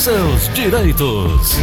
seus 0.00 0.48
direitos. 0.54 1.58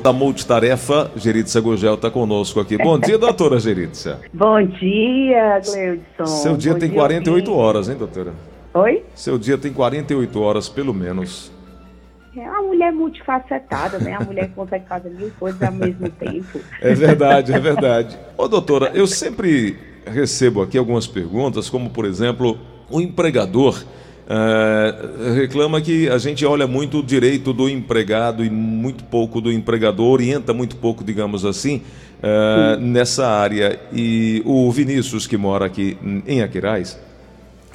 da 0.00 0.12
multitarefa, 0.12 1.10
Geritza 1.16 1.60
Gugel 1.60 1.94
está 1.94 2.08
conosco 2.08 2.60
aqui. 2.60 2.78
Bom 2.78 2.96
dia, 2.96 3.18
doutora 3.18 3.58
Geritza. 3.58 4.20
Bom 4.32 4.64
dia, 4.64 5.58
Gleudson. 5.58 6.26
Seu 6.26 6.56
dia 6.56 6.74
Bom 6.74 6.78
tem 6.78 6.90
48 6.90 7.52
horas, 7.52 7.88
hein, 7.88 7.96
doutora? 7.98 8.32
Oi? 8.76 9.02
Seu 9.14 9.38
dia 9.38 9.56
tem 9.56 9.72
48 9.72 10.38
horas, 10.38 10.68
pelo 10.68 10.92
menos. 10.92 11.50
É 12.36 12.42
uma 12.42 12.60
mulher 12.60 12.92
multifacetada, 12.92 13.98
né? 13.98 14.12
A 14.12 14.20
mulher 14.20 14.50
consegue 14.54 14.86
fazer 14.86 15.08
mil 15.08 15.30
coisas 15.38 15.62
ao 15.62 15.72
mesmo 15.72 16.10
tempo. 16.10 16.60
É 16.82 16.92
verdade, 16.92 17.54
é 17.54 17.58
verdade. 17.58 18.18
Ô, 18.36 18.46
doutora, 18.46 18.90
eu 18.92 19.06
sempre 19.06 19.78
recebo 20.04 20.60
aqui 20.60 20.76
algumas 20.76 21.06
perguntas, 21.06 21.70
como, 21.70 21.88
por 21.88 22.04
exemplo, 22.04 22.58
o 22.90 23.00
empregador 23.00 23.82
Uh, 24.26 25.34
reclama 25.36 25.80
que 25.80 26.08
a 26.08 26.18
gente 26.18 26.44
olha 26.44 26.66
muito 26.66 26.98
o 26.98 27.02
direito 27.02 27.52
do 27.52 27.68
empregado 27.68 28.44
e 28.44 28.50
muito 28.50 29.04
pouco 29.04 29.40
do 29.40 29.52
empregador, 29.52 30.14
orienta 30.14 30.52
muito 30.52 30.74
pouco, 30.74 31.04
digamos 31.04 31.44
assim, 31.44 31.82
uh, 32.18 32.80
nessa 32.80 33.24
área. 33.24 33.78
E 33.92 34.42
o 34.44 34.68
Vinícius, 34.72 35.28
que 35.28 35.36
mora 35.36 35.66
aqui 35.66 35.96
em 36.26 36.42
Aquiraz, 36.42 36.98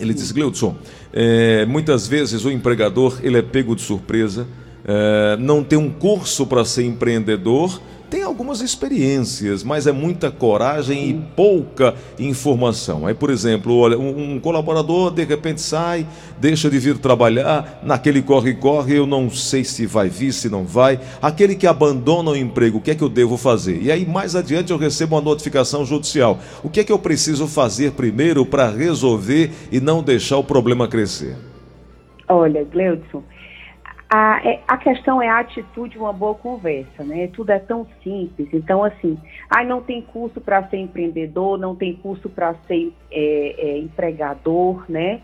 ele 0.01 0.13
diz, 0.13 0.31
Gleudson, 0.31 0.75
é, 1.13 1.65
muitas 1.65 2.07
vezes 2.07 2.43
o 2.43 2.51
empregador 2.51 3.19
ele 3.21 3.37
é 3.37 3.41
pego 3.41 3.75
de 3.75 3.81
surpresa, 3.81 4.47
é, 4.83 5.38
não 5.38 5.63
tem 5.63 5.77
um 5.77 5.89
curso 5.89 6.45
para 6.47 6.66
ser 6.66 6.83
empreendedor 6.83 7.80
tem 8.12 8.23
algumas 8.23 8.59
experiências, 8.59 9.64
mas 9.64 9.88
é 9.88 9.92
muita 9.94 10.30
coragem 10.30 11.09
e 11.09 11.14
pouca 11.34 11.95
informação. 12.20 13.08
Aí, 13.08 13.14
por 13.14 13.30
exemplo, 13.30 13.73
olha, 13.78 13.98
um, 13.98 14.38
colaborador 14.38 15.12
de 15.12 15.23
repente 15.23 15.62
sai, 15.62 16.06
deixa 16.38 16.70
de 16.70 16.78
vir 16.78 16.98
trabalhar, 16.98 17.80
naquele 17.82 18.22
corre-corre, 18.22 18.98
eu 18.98 19.08
não 19.08 19.30
sei 19.30 19.64
se 19.64 19.86
vai 19.86 20.09
vir, 20.09 20.34
se 20.34 20.50
não 20.50 20.66
vai. 20.66 21.00
Aquele 21.22 21.56
que 21.56 21.66
abandona 21.66 22.32
o 22.32 22.36
emprego, 22.36 22.80
o 22.80 22.82
que 22.82 22.92
é 22.92 22.95
que 22.95 23.02
eu 23.02 23.08
devo 23.08 23.38
fazer? 23.38 23.82
E 23.82 23.89
aí, 23.89 24.06
mais 24.06 24.36
adiante, 24.36 24.72
eu 24.72 24.78
recebo 24.78 25.16
uma 25.16 25.22
notificação 25.22 25.86
judicial. 25.86 26.38
O 26.62 26.70
que 26.70 26.82
é 26.82 26.84
que 26.84 26.92
eu 26.92 27.00
preciso 27.00 27.48
fazer 27.48 27.94
primeiro 27.94 28.45
para 28.45 28.70
resolver 28.70 29.52
e 29.72 29.80
não 29.80 30.04
deixar 30.04 30.36
o 30.36 30.44
problema 30.44 30.86
crescer? 30.86 31.38
Olha, 32.28 32.66
Gleudson, 32.66 33.23
a, 34.14 34.42
é, 34.44 34.59
a 34.67 34.76
questão 34.76 35.22
é 35.22 35.30
a 35.30 35.40
atitude, 35.40 35.98
uma 35.98 36.12
boa 36.12 36.36
conversa, 36.36 37.02
né? 37.02 37.28
Tudo 37.28 37.52
é 37.52 37.59
tão 37.59 37.88
simples. 38.04 38.50
Então, 38.52 38.84
assim, 38.84 39.17
ai, 39.50 39.66
não 39.66 39.81
tem 39.81 40.02
curso 40.02 40.42
para 40.42 40.67
ser 40.67 40.80
empreendedor, 40.80 41.58
não 41.58 41.78
tem 41.78 41.95
curso 41.95 42.30
para 42.30 42.54
ser 42.67 42.94
é, 43.09 43.56
é, 43.58 43.78
empregador, 43.78 44.84
né? 44.89 45.22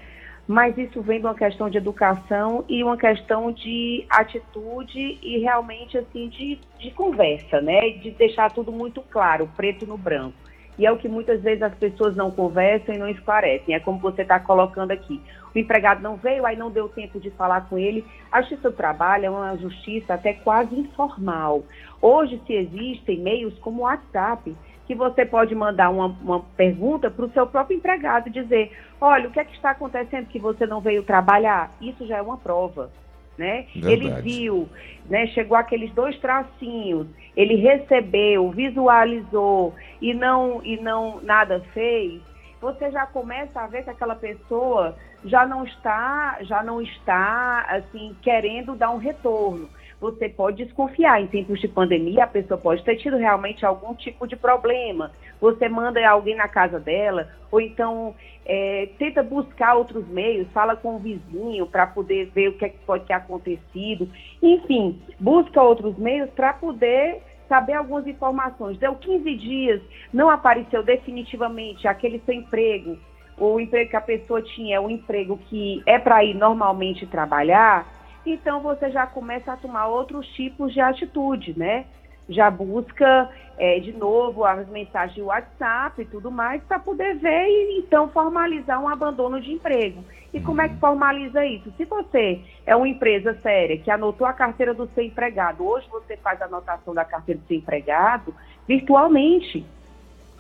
Mas 0.48 0.78
isso 0.78 1.02
vem 1.02 1.20
de 1.20 1.26
uma 1.26 1.36
questão 1.36 1.70
de 1.70 1.78
educação 1.78 2.64
e 2.70 2.82
uma 2.82 2.96
questão 2.96 3.52
de 3.52 4.06
atitude 4.10 5.20
e 5.22 5.40
realmente, 5.40 5.98
assim, 5.98 6.30
de, 6.30 6.58
de 6.80 6.92
conversa, 6.92 7.60
né? 7.60 7.90
De 7.90 8.12
deixar 8.12 8.54
tudo 8.54 8.72
muito 8.72 9.02
claro, 9.02 9.50
preto 9.58 9.86
no 9.86 9.98
branco. 9.98 10.47
E 10.78 10.86
é 10.86 10.92
o 10.92 10.97
que 10.97 11.08
muitas 11.08 11.42
vezes 11.42 11.64
as 11.64 11.73
pessoas 11.73 12.16
não 12.16 12.30
conversam 12.30 12.94
e 12.94 12.97
não 12.97 13.09
esclarecem. 13.09 13.73
É 13.73 13.80
como 13.80 14.00
você 14.00 14.22
está 14.22 14.39
colocando 14.39 14.92
aqui. 14.92 15.22
O 15.53 15.58
empregado 15.58 16.02
não 16.02 16.17
veio, 16.17 16.45
aí 16.45 16.56
não 16.56 16.69
deu 16.69 16.88
tempo 16.88 17.19
de 17.19 17.31
falar 17.31 17.61
com 17.67 17.78
ele. 17.78 18.06
A 18.31 18.42
justiça 18.42 18.69
do 18.69 18.75
trabalho 18.75 19.25
é 19.25 19.30
uma 19.30 19.58
justiça 19.58 20.14
até 20.14 20.34
quase 20.34 20.75
informal. 20.80 21.64
Hoje 22.02 22.39
se 22.45 22.53
existem 22.53 23.19
meios 23.19 23.57
como 23.59 23.81
o 23.81 23.84
WhatsApp, 23.85 24.56
que 24.85 24.96
você 24.96 25.25
pode 25.25 25.53
mandar 25.56 25.90
uma, 25.90 26.06
uma 26.22 26.40
pergunta 26.56 27.09
para 27.09 27.25
o 27.25 27.31
seu 27.31 27.47
próprio 27.47 27.75
empregado, 27.75 28.29
dizer, 28.29 28.72
olha, 29.02 29.28
o 29.28 29.31
que 29.31 29.40
é 29.40 29.46
que 29.46 29.56
está 29.56 29.72
acontecendo 29.72 30.28
que 30.28 30.40
você 30.40 30.66
não 30.66 30.79
veio 30.79 31.03
trabalhar? 31.03 31.72
Isso 31.81 32.06
já 32.06 32.18
é 32.18 32.22
uma 32.22 32.38
prova 32.38 32.90
né? 33.38 33.68
Ele 33.75 34.09
viu, 34.22 34.68
né? 35.09 35.28
Chegou 35.28 35.56
aqueles 35.56 35.92
dois 35.94 36.18
tracinhos, 36.20 37.08
ele 37.36 37.56
recebeu, 37.56 38.50
visualizou 38.52 39.74
e 40.02 40.14
não 40.14 40.62
e 40.64 40.78
não 40.78 41.22
nada 41.22 41.62
fez. 41.74 42.22
Você 42.59 42.90
já 42.90 43.06
começa 43.06 43.62
a 43.62 43.68
ver 43.68 43.84
que 43.84 43.90
aquela 43.92 44.16
pessoa 44.16 44.97
já 45.24 45.46
não 45.46 45.64
está, 45.64 46.38
já 46.42 46.64
não 46.64 46.81
está 46.81 47.66
assim 47.70 48.16
querendo 48.22 48.76
dar 48.76 48.90
um 48.90 48.97
retorno 48.97 49.70
você 50.00 50.30
pode 50.30 50.63
desconfiar. 50.63 51.22
Em 51.22 51.28
tempos 51.28 51.59
de 51.59 51.68
pandemia, 51.68 52.24
a 52.24 52.28
pessoa 52.28 52.58
pode 52.58 52.84
ter 52.84 52.97
tido 52.97 53.18
realmente 53.18 53.66
algum 53.66 53.94
tipo 53.96 54.28
de 54.28 54.35
problema. 54.35 55.12
Você 55.41 55.68
manda 55.68 56.08
alguém 56.08 56.35
na 56.35 56.47
casa 56.47 56.80
dela, 56.80 57.30
ou 57.52 57.59
então 57.59 58.16
é, 58.46 58.90
tenta 58.97 59.24
buscar 59.24 59.75
outros 59.75 60.08
meios, 60.08 60.47
fala 60.52 60.75
com 60.75 60.96
o 60.96 61.00
vizinho 61.00 61.68
para 61.68 61.88
poder 61.88 62.31
ver 62.34 62.50
o 62.50 62.58
que, 62.58 62.66
é 62.66 62.69
que 62.69 62.80
pode 62.85 63.06
ter 63.06 63.13
acontecido. 63.13 64.09
Enfim, 64.41 65.02
busca 65.19 65.62
outros 65.62 65.97
meios 65.97 66.29
para 66.31 66.53
poder 66.53 67.22
saber 67.47 67.74
algumas 67.74 68.06
informações. 68.06 68.78
Deu 68.78 68.96
15 68.96 69.35
dias, 69.35 69.81
não 70.14 70.29
apareceu 70.29 70.84
definitivamente 70.84 71.88
aquele 71.88 72.19
seu 72.25 72.34
emprego, 72.34 72.97
o 73.38 73.59
emprego 73.59 73.91
que 73.91 73.96
a 73.96 74.02
pessoa 74.02 74.41
tinha 74.41 74.81
um 74.81 74.90
emprego 74.90 75.38
que 75.50 75.81
é 75.85 76.00
para 76.00 76.24
ir 76.24 76.34
normalmente 76.34 77.06
trabalhar, 77.06 77.88
então 78.32 78.62
você 78.62 78.90
já 78.92 79.06
começa 79.08 79.54
a 79.54 79.58
tomar 79.58 79.88
outros 79.88 80.28
tipos 80.30 80.74
de 80.74 80.82
atitude, 80.82 81.58
né? 81.58 81.86
Já 82.30 82.52
busca 82.52 83.30
é, 83.58 83.80
de 83.80 83.94
novo 83.94 84.44
as 84.44 84.68
mensagens 84.68 85.16
de 85.16 85.22
WhatsApp 85.22 86.02
e 86.02 86.06
tudo 86.06 86.30
mais 86.30 86.62
para 86.64 86.78
poder 86.78 87.16
ver 87.16 87.48
e 87.48 87.80
então 87.80 88.10
formalizar 88.10 88.82
um 88.82 88.88
abandono 88.88 89.40
de 89.40 89.52
emprego. 89.52 90.04
E 90.34 90.42
como 90.42 90.62
é 90.62 90.68
que 90.68 90.76
formaliza 90.76 91.46
isso? 91.46 91.72
Se 91.78 91.86
você 91.86 92.42
é 92.66 92.76
uma 92.76 92.88
empresa 92.88 93.34
séria 93.42 93.78
que 93.78 93.90
anotou 93.90 94.28
a 94.28 94.34
carteira 94.34 94.74
do 94.74 94.88
seu 94.88 95.04
empregado, 95.04 95.66
hoje 95.66 95.88
você 95.90 96.18
faz 96.18 96.42
a 96.42 96.46
anotação 96.46 96.94
da 96.94 97.06
carteira 97.06 97.40
do 97.40 97.48
seu 97.48 97.58
empregado 97.58 98.36
virtualmente, 98.68 99.66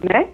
né? 0.03 0.29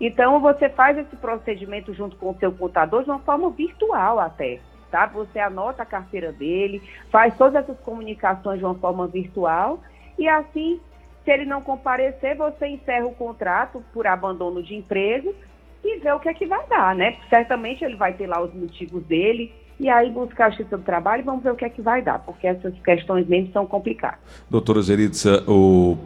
Então 0.00 0.38
você 0.40 0.68
faz 0.68 0.96
esse 0.96 1.16
procedimento 1.16 1.92
junto 1.94 2.16
com 2.16 2.30
o 2.30 2.38
seu 2.38 2.52
contador 2.52 3.02
de 3.02 3.10
uma 3.10 3.18
forma 3.20 3.50
virtual 3.50 4.18
até 4.18 4.60
tá? 4.90 5.06
Você 5.06 5.38
anota 5.38 5.82
a 5.82 5.86
carteira 5.86 6.32
dele, 6.32 6.82
faz 7.10 7.36
todas 7.36 7.62
essas 7.62 7.78
comunicações 7.80 8.58
de 8.58 8.64
uma 8.64 8.74
forma 8.74 9.06
virtual 9.06 9.80
e 10.18 10.28
assim, 10.28 10.80
se 11.24 11.30
ele 11.30 11.44
não 11.44 11.62
comparecer, 11.62 12.36
você 12.36 12.66
encerra 12.66 13.06
o 13.06 13.14
contrato 13.14 13.82
por 13.92 14.06
abandono 14.06 14.62
de 14.62 14.74
emprego 14.74 15.34
e 15.82 15.98
vê 15.98 16.12
o 16.12 16.20
que 16.20 16.28
é 16.28 16.34
que 16.34 16.46
vai 16.46 16.66
dar, 16.66 16.94
né? 16.94 17.16
Certamente 17.28 17.84
ele 17.84 17.96
vai 17.96 18.12
ter 18.12 18.26
lá 18.26 18.42
os 18.42 18.52
motivos 18.52 19.02
dele 19.04 19.52
e 19.78 19.88
aí 19.88 20.10
buscar 20.10 20.46
a 20.46 20.50
justiça 20.50 20.76
do 20.76 20.84
trabalho 20.84 21.22
e 21.22 21.24
vamos 21.24 21.42
ver 21.42 21.52
o 21.52 21.56
que 21.56 21.64
é 21.64 21.70
que 21.70 21.80
vai 21.80 22.02
dar, 22.02 22.18
porque 22.18 22.46
essas 22.46 22.78
questões 22.80 23.26
mesmo 23.26 23.50
são 23.52 23.66
complicadas. 23.66 24.18
Doutora 24.50 24.82
Zeritza, 24.82 25.42
o... 25.48 25.96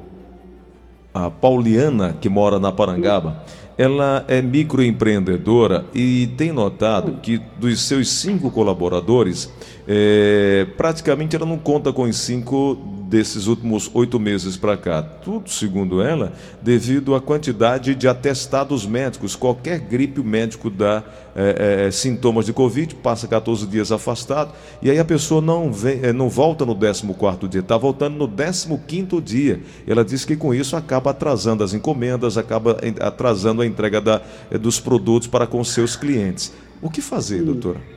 a 1.12 1.28
Pauliana, 1.28 2.12
que 2.20 2.28
mora 2.28 2.60
na 2.60 2.70
Parangaba, 2.70 3.42
ela 3.76 4.24
é 4.28 4.40
microempreendedora 4.40 5.84
e 5.94 6.28
tem 6.36 6.52
notado 6.52 7.20
que 7.20 7.40
dos 7.58 7.80
seus 7.80 8.08
cinco 8.08 8.50
colaboradores, 8.50 9.52
é, 9.86 10.66
praticamente 10.76 11.34
ela 11.34 11.46
não 11.46 11.58
conta 11.58 11.92
com 11.92 12.02
os 12.02 12.16
cinco 12.16 12.78
desses 13.14 13.46
últimos 13.46 13.88
oito 13.94 14.18
meses 14.18 14.56
para 14.56 14.76
cá. 14.76 15.00
Tudo, 15.00 15.48
segundo 15.48 16.02
ela, 16.02 16.32
devido 16.60 17.14
à 17.14 17.20
quantidade 17.20 17.94
de 17.94 18.08
atestados 18.08 18.84
médicos. 18.84 19.36
Qualquer 19.36 19.78
gripe, 19.78 20.20
o 20.20 20.24
médico 20.24 20.68
dá 20.68 21.04
é, 21.36 21.86
é, 21.86 21.90
sintomas 21.92 22.46
de 22.46 22.52
Covid, 22.52 22.96
passa 22.96 23.28
14 23.28 23.68
dias 23.68 23.92
afastado, 23.92 24.52
e 24.82 24.90
aí 24.90 24.98
a 24.98 25.04
pessoa 25.04 25.40
não, 25.40 25.72
vem, 25.72 26.00
é, 26.02 26.12
não 26.12 26.28
volta 26.28 26.66
no 26.66 26.74
14 26.74 27.06
dia, 27.48 27.60
está 27.60 27.76
voltando 27.76 28.16
no 28.16 28.28
15 28.28 29.20
dia. 29.20 29.60
Ela 29.86 30.04
diz 30.04 30.24
que 30.24 30.34
com 30.34 30.52
isso 30.52 30.74
acaba 30.74 31.12
atrasando 31.12 31.62
as 31.62 31.72
encomendas, 31.72 32.36
acaba 32.36 32.78
atrasando 32.98 33.62
a 33.62 33.66
entrega 33.66 34.00
da, 34.00 34.22
dos 34.60 34.80
produtos 34.80 35.28
para 35.28 35.46
com 35.46 35.62
seus 35.62 35.94
clientes. 35.94 36.52
O 36.82 36.90
que 36.90 37.00
fazer, 37.00 37.44
doutora? 37.44 37.93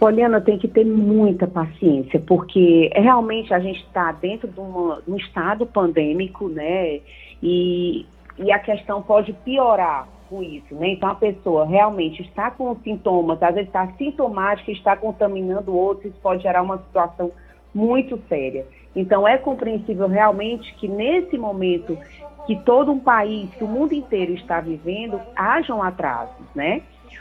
Poliana 0.00 0.40
tem 0.40 0.56
que 0.56 0.66
ter 0.66 0.86
muita 0.86 1.46
paciência, 1.46 2.18
porque 2.26 2.90
realmente 2.94 3.52
a 3.52 3.60
gente 3.60 3.80
está 3.82 4.10
dentro 4.12 4.48
de, 4.48 4.58
uma, 4.58 5.02
de, 5.02 5.12
um 5.12 5.16
estado 5.18 5.66
pandêmico, 5.66 6.48
né? 6.48 7.00
E, 7.42 8.06
e 8.38 8.50
a 8.50 8.58
questão 8.58 9.02
pode 9.02 9.34
piorar 9.44 10.08
com 10.30 10.42
isso, 10.42 10.74
né? 10.74 10.92
Então 10.92 11.10
a 11.10 11.14
pessoa 11.14 11.66
realmente 11.66 12.22
está 12.22 12.50
com 12.50 12.74
sintomas, 12.76 13.42
às 13.42 13.54
vezes 13.54 13.68
está 13.68 13.88
sintomática, 13.98 14.72
está 14.72 14.96
contaminando 14.96 15.76
outros, 15.76 16.14
pode 16.22 16.44
gerar 16.44 16.62
uma 16.62 16.78
situação 16.78 17.30
muito 17.74 18.18
séria. 18.26 18.66
Então 18.96 19.28
é 19.28 19.36
compreensível 19.36 20.08
realmente 20.08 20.74
que 20.76 20.88
nesse 20.88 21.36
momento 21.36 21.98
que 22.46 22.56
todo 22.56 22.90
um 22.90 22.98
país, 22.98 23.50
que 23.50 23.62
o 23.62 23.68
mundo 23.68 23.92
inteiro 23.92 24.32
está 24.32 24.62
vivendo, 24.62 25.20
hajam 25.36 25.82
atrasos, 25.82 26.46
né? 26.54 26.80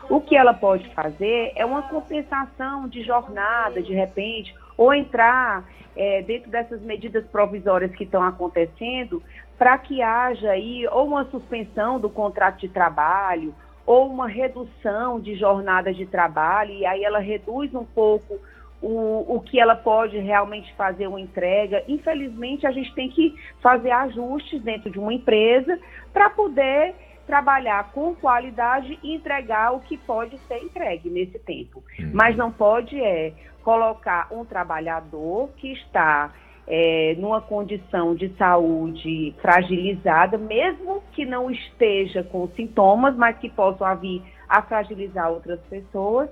O 0.10 0.22
que 0.22 0.36
ela 0.36 0.54
pode 0.54 0.88
fazer 0.94 1.52
é 1.56 1.66
uma 1.66 1.84
compensação 1.84 2.88
de 2.88 3.04
jornada, 3.04 3.82
de 3.82 3.94
repente, 3.94 4.54
ou 4.78 4.94
entrar 4.94 5.64
é, 5.96 6.22
dentro 6.22 6.50
dessas 6.50 6.82
medidas 6.82 7.26
provisórias 7.28 7.92
que 7.92 8.04
estão 8.04 8.24
acontecendo, 8.24 9.22
para 9.58 9.78
que 9.78 10.02
haja 10.02 10.52
aí 10.52 10.88
ou 10.88 11.08
uma 11.08 11.26
suspensão 11.26 12.00
do 12.00 12.10
contrato 12.10 12.60
de 12.60 12.70
trabalho, 12.70 13.54
ou 13.86 14.08
uma 14.08 14.28
redução 14.28 15.20
de 15.20 15.36
jornada 15.36 15.94
de 15.94 16.06
trabalho, 16.06 16.72
e 16.72 16.86
aí 16.86 17.04
ela 17.04 17.20
reduz 17.20 17.74
um 17.74 17.84
pouco 17.84 18.40
o, 18.82 19.36
o 19.36 19.42
que 19.42 19.60
ela 19.60 19.76
pode 19.76 20.18
realmente 20.18 20.74
fazer 20.76 21.08
uma 21.08 21.20
entrega. 21.20 21.84
Infelizmente, 21.88 22.66
a 22.66 22.72
gente 22.72 22.94
tem 22.94 23.10
que 23.10 23.36
fazer 23.62 23.92
ajustes 23.92 24.62
dentro 24.62 24.90
de 24.90 25.00
uma 25.00 25.14
empresa 25.14 25.78
para 26.14 26.30
poder 26.30 26.96
trabalhar 27.30 27.92
com 27.92 28.16
qualidade 28.16 28.98
e 29.04 29.14
entregar 29.14 29.72
o 29.72 29.82
que 29.82 29.96
pode 29.96 30.36
ser 30.48 30.58
entregue 30.64 31.12
nesse 31.12 31.38
tempo. 31.38 31.84
Uhum. 32.00 32.10
Mas 32.12 32.36
não 32.36 32.52
pode 32.52 33.00
é 33.00 33.34
colocar 33.64 34.28
um 34.32 34.44
trabalhador 34.44 35.50
que 35.58 35.72
está 35.74 36.34
é, 36.68 37.16
numa 37.20 37.40
condição 37.40 38.16
de 38.16 38.30
saúde 38.36 39.36
fragilizada, 39.44 40.40
mesmo 40.40 41.04
que 41.12 41.24
não 41.24 41.52
esteja 41.52 42.24
com 42.24 42.48
sintomas, 42.56 43.16
mas 43.16 43.38
que 43.38 43.48
possam 43.48 43.96
vir 43.98 44.24
a 44.48 44.64
fragilizar 44.64 45.30
outras 45.30 45.60
pessoas, 45.70 46.30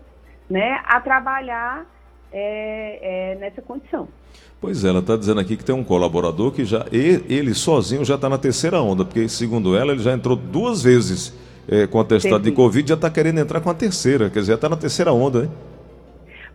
né, 0.50 0.82
a 0.84 1.00
trabalhar 1.00 1.86
é, 2.32 3.32
é, 3.32 3.36
nessa 3.36 3.62
condição. 3.62 4.08
Pois 4.60 4.84
é, 4.84 4.90
ela 4.90 5.00
está 5.00 5.16
dizendo 5.16 5.40
aqui 5.40 5.56
que 5.56 5.64
tem 5.64 5.76
um 5.76 5.84
colaborador 5.84 6.52
que 6.52 6.66
já 6.66 6.86
ele 6.92 7.54
sozinho 7.54 8.04
já 8.04 8.16
está 8.16 8.28
na 8.28 8.38
terceira 8.38 8.82
onda, 8.82 9.06
porque 9.06 9.30
segundo 9.30 9.78
ela 9.78 9.92
ele 9.92 10.02
já 10.02 10.14
entrou 10.14 10.36
duas 10.36 10.82
vezes 10.82 11.34
é, 11.68 11.86
com 11.86 12.00
atestado 12.00 12.44
de 12.44 12.52
Covid, 12.52 12.86
e 12.86 12.90
já 12.90 12.96
está 12.96 13.10
querendo 13.10 13.40
entrar 13.40 13.62
com 13.62 13.70
a 13.70 13.74
terceira, 13.74 14.30
quer 14.30 14.40
dizer, 14.40 14.54
já 14.54 14.56
está 14.56 14.70
na 14.70 14.78
terceira 14.78 15.12
onda, 15.12 15.44
né? 15.44 15.50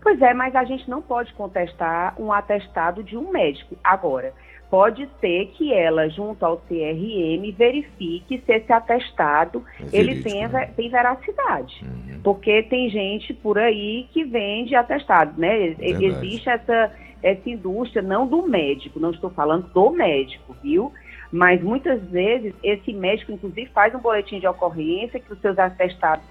Pois 0.02 0.20
é, 0.20 0.34
mas 0.34 0.56
a 0.56 0.64
gente 0.64 0.90
não 0.90 1.00
pode 1.00 1.32
contestar 1.34 2.14
um 2.18 2.32
atestado 2.32 3.04
de 3.04 3.16
um 3.16 3.30
médico. 3.30 3.76
Agora, 3.84 4.34
pode 4.72 5.06
ser 5.20 5.48
que 5.48 5.70
ela, 5.70 6.08
junto 6.08 6.46
ao 6.46 6.56
CRM, 6.56 7.52
verifique 7.54 8.42
se 8.46 8.52
esse 8.54 8.72
atestado 8.72 9.62
é 9.78 9.98
ele 9.98 10.22
tem, 10.22 10.48
né? 10.48 10.70
tem 10.74 10.88
veracidade. 10.88 11.84
Uhum. 11.84 12.20
Porque 12.24 12.62
tem 12.62 12.88
gente 12.88 13.34
por 13.34 13.58
aí 13.58 14.08
que 14.14 14.24
vende 14.24 14.74
atestado, 14.74 15.38
né? 15.38 15.74
Verdade. 15.78 16.06
Existe 16.06 16.48
essa, 16.48 16.90
essa 17.22 17.50
indústria, 17.50 18.00
não 18.00 18.26
do 18.26 18.48
médico, 18.48 18.98
não 18.98 19.10
estou 19.10 19.28
falando 19.28 19.70
do 19.74 19.90
médico, 19.90 20.56
viu? 20.62 20.90
Mas 21.30 21.62
muitas 21.62 22.02
vezes 22.04 22.54
esse 22.62 22.94
médico, 22.94 23.30
inclusive, 23.30 23.68
faz 23.74 23.94
um 23.94 23.98
boletim 23.98 24.40
de 24.40 24.46
ocorrência 24.46 25.20
que 25.20 25.30
os 25.34 25.40
seus 25.42 25.58
atestados 25.58 26.24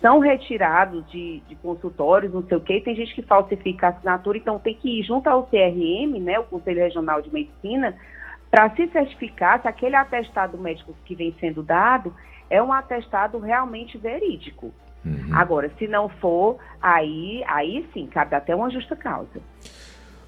são 0.00 0.18
retirados 0.18 1.08
de, 1.10 1.40
de, 1.48 1.54
consultórios, 1.56 2.32
não 2.32 2.42
sei 2.42 2.56
o 2.56 2.60
quê, 2.60 2.80
tem 2.80 2.94
gente 2.94 3.14
que 3.14 3.22
falsifica 3.22 3.86
a 3.86 3.90
assinatura, 3.90 4.38
então 4.38 4.58
tem 4.58 4.74
que 4.74 5.00
ir 5.00 5.02
junto 5.02 5.28
ao 5.28 5.44
CRM, 5.44 6.20
né, 6.20 6.38
o 6.38 6.44
Conselho 6.44 6.80
Regional 6.80 7.22
de 7.22 7.32
Medicina, 7.32 7.96
para 8.50 8.70
se 8.70 8.86
certificar 8.88 9.60
se 9.60 9.68
aquele 9.68 9.96
atestado 9.96 10.58
médico 10.58 10.94
que 11.04 11.14
vem 11.14 11.34
sendo 11.40 11.62
dado 11.62 12.14
é 12.48 12.62
um 12.62 12.72
atestado 12.72 13.38
realmente 13.38 13.98
verídico. 13.98 14.72
Uhum. 15.04 15.30
Agora, 15.32 15.70
se 15.78 15.86
não 15.86 16.08
for, 16.08 16.58
aí, 16.80 17.42
aí 17.46 17.88
sim, 17.92 18.06
cabe 18.06 18.34
até 18.34 18.54
uma 18.54 18.70
justa 18.70 18.94
causa. 18.94 19.40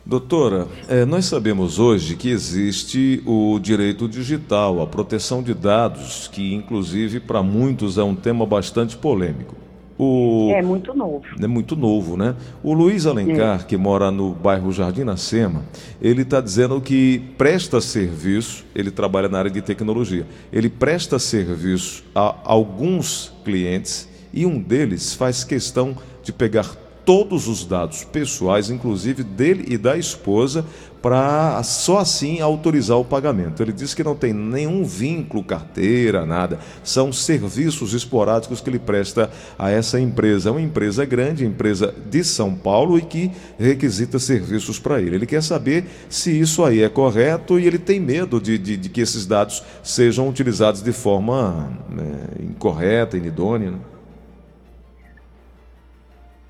Doutora, 0.09 0.67
é, 0.89 1.05
nós 1.05 1.27
sabemos 1.27 1.79
hoje 1.79 2.17
que 2.17 2.31
existe 2.31 3.23
o 3.27 3.59
direito 3.59 4.09
digital, 4.09 4.81
a 4.81 4.87
proteção 4.87 5.43
de 5.43 5.53
dados, 5.53 6.27
que 6.33 6.55
inclusive 6.55 7.21
para 7.21 7.43
muitos 7.43 7.99
é 7.99 8.03
um 8.03 8.15
tema 8.15 8.47
bastante 8.47 8.97
polêmico. 8.97 9.55
O... 9.99 10.51
É 10.55 10.63
muito 10.63 10.95
novo. 10.95 11.23
É 11.39 11.47
muito 11.47 11.77
novo, 11.77 12.17
né? 12.17 12.35
O 12.63 12.73
Luiz 12.73 13.05
Alencar, 13.05 13.61
é. 13.61 13.65
que 13.65 13.77
mora 13.77 14.11
no 14.11 14.33
bairro 14.33 14.73
Jardim 14.73 15.05
Nascema, 15.05 15.63
ele 16.01 16.23
está 16.23 16.41
dizendo 16.41 16.81
que 16.81 17.21
presta 17.37 17.79
serviço, 17.79 18.65
ele 18.75 18.91
trabalha 18.91 19.29
na 19.29 19.41
área 19.41 19.51
de 19.51 19.61
tecnologia, 19.61 20.27
ele 20.51 20.71
presta 20.71 21.19
serviço 21.19 22.03
a 22.15 22.35
alguns 22.45 23.31
clientes 23.45 24.09
e 24.33 24.47
um 24.47 24.59
deles 24.59 25.13
faz 25.13 25.45
questão 25.45 25.95
de 26.23 26.33
pegar 26.33 26.88
todos 27.09 27.49
os 27.49 27.65
dados 27.65 28.05
pessoais, 28.05 28.69
inclusive 28.69 29.23
dele 29.23 29.65
e 29.67 29.79
da 29.79 29.97
esposa, 29.97 30.63
para 31.01 31.63
só 31.63 31.97
assim 31.97 32.39
autorizar 32.43 32.99
o 32.99 33.05
pagamento. 33.05 33.63
Ele 33.63 33.73
diz 33.73 33.95
que 33.95 34.05
não 34.05 34.15
tem 34.15 34.35
nenhum 34.35 34.85
vínculo, 34.85 35.43
carteira, 35.43 36.27
nada. 36.27 36.59
São 36.85 37.11
serviços 37.11 37.95
esporádicos 37.95 38.61
que 38.61 38.69
ele 38.69 38.79
presta 38.79 39.31
a 39.59 39.71
essa 39.71 39.99
empresa. 39.99 40.51
É 40.51 40.53
uma 40.53 40.61
empresa 40.61 41.03
grande, 41.07 41.47
empresa 41.47 41.95
de 42.11 42.23
São 42.23 42.55
Paulo 42.55 42.99
e 42.99 43.01
que 43.01 43.31
requisita 43.59 44.19
serviços 44.19 44.79
para 44.79 45.01
ele. 45.01 45.17
Ele 45.17 45.27
quer 45.27 45.43
saber 45.43 45.87
se 46.11 46.39
isso 46.39 46.63
aí 46.63 46.83
é 46.83 46.91
correto 46.91 47.59
e 47.59 47.67
ele 47.67 47.79
tem 47.79 47.99
medo 47.99 48.39
de, 48.39 48.59
de, 48.59 48.77
de 48.77 48.91
que 48.91 49.01
esses 49.01 49.25
dados 49.25 49.63
sejam 49.83 50.29
utilizados 50.29 50.83
de 50.83 50.93
forma 50.93 51.73
né, 51.89 52.21
incorreta, 52.39 53.17
inidônea. 53.17 53.71
Né? 53.71 53.79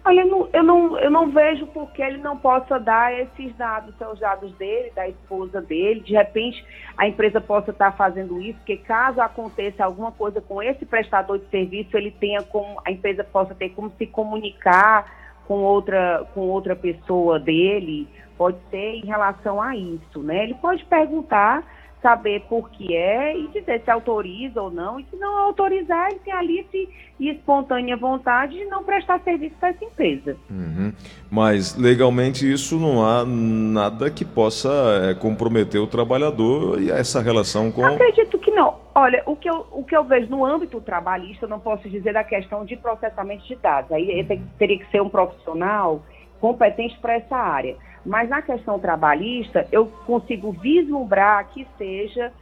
Olha, 0.08 0.22
eu 0.22 0.26
não, 0.26 0.48
eu, 0.54 0.62
não, 0.62 0.98
eu 1.00 1.10
não 1.10 1.30
vejo 1.30 1.66
por 1.66 1.92
que 1.92 2.00
ele 2.00 2.16
não 2.16 2.34
possa 2.34 2.80
dar 2.80 3.12
esses 3.12 3.54
dados, 3.56 3.94
são 3.98 4.10
os 4.10 4.18
dados 4.18 4.50
dele, 4.54 4.90
da 4.96 5.06
esposa 5.06 5.60
dele. 5.60 6.00
De 6.00 6.14
repente, 6.14 6.64
a 6.96 7.06
empresa 7.06 7.42
possa 7.42 7.72
estar 7.72 7.92
fazendo 7.92 8.40
isso, 8.40 8.56
porque 8.60 8.78
caso 8.78 9.20
aconteça 9.20 9.84
alguma 9.84 10.10
coisa 10.10 10.40
com 10.40 10.62
esse 10.62 10.86
prestador 10.86 11.38
de 11.38 11.46
serviço, 11.50 11.94
ele 11.94 12.10
tenha 12.10 12.42
como, 12.42 12.80
a 12.86 12.90
empresa 12.90 13.22
possa 13.22 13.54
ter 13.54 13.68
como 13.68 13.92
se 13.98 14.06
comunicar 14.06 15.12
com 15.46 15.56
outra, 15.56 16.26
com 16.32 16.40
outra 16.40 16.74
pessoa 16.74 17.38
dele, 17.38 18.08
pode 18.38 18.56
ser 18.70 18.94
em 18.94 19.04
relação 19.04 19.60
a 19.60 19.76
isso, 19.76 20.22
né? 20.22 20.44
Ele 20.44 20.54
pode 20.54 20.86
perguntar 20.86 21.62
saber 22.02 22.42
por 22.48 22.70
que 22.70 22.94
é 22.94 23.36
e 23.36 23.48
dizer 23.48 23.82
se 23.82 23.90
autoriza 23.90 24.60
ou 24.62 24.70
não. 24.70 24.98
E 25.00 25.04
se 25.10 25.16
não 25.16 25.38
autorizar, 25.38 26.10
ele 26.10 26.20
tem 26.20 26.32
a 26.32 26.42
livre 26.42 26.88
e 27.18 27.30
espontânea 27.30 27.96
vontade 27.96 28.56
de 28.56 28.64
não 28.66 28.84
prestar 28.84 29.20
serviço 29.20 29.54
para 29.58 29.70
essa 29.70 29.84
empresa. 29.84 30.36
Uhum. 30.48 30.92
Mas 31.30 31.76
legalmente 31.76 32.50
isso 32.50 32.78
não 32.78 33.04
há 33.04 33.24
nada 33.24 34.10
que 34.10 34.24
possa 34.24 34.70
é, 35.02 35.14
comprometer 35.14 35.80
o 35.80 35.86
trabalhador 35.86 36.80
e 36.80 36.90
essa 36.90 37.20
relação 37.20 37.72
com. 37.72 37.84
Acredito 37.84 38.38
que 38.38 38.50
não. 38.50 38.76
Olha, 38.94 39.22
o 39.26 39.36
que, 39.36 39.48
eu, 39.48 39.66
o 39.70 39.84
que 39.84 39.96
eu 39.96 40.04
vejo 40.04 40.28
no 40.28 40.44
âmbito 40.44 40.80
trabalhista, 40.80 41.44
eu 41.44 41.48
não 41.48 41.60
posso 41.60 41.88
dizer 41.88 42.12
da 42.12 42.24
questão 42.24 42.64
de 42.64 42.76
processamento 42.76 43.46
de 43.46 43.56
dados. 43.56 43.92
Aí 43.92 44.24
teria 44.58 44.78
que 44.78 44.90
ser 44.90 45.00
um 45.00 45.08
profissional 45.08 46.02
competente 46.40 46.98
para 47.00 47.14
essa 47.14 47.36
área. 47.36 47.76
Mas 48.08 48.28
na 48.28 48.40
questão 48.40 48.78
trabalhista, 48.78 49.68
eu 49.70 49.86
consigo 50.06 50.50
vislumbrar 50.50 51.46
que 51.48 51.66
seja 51.76 52.32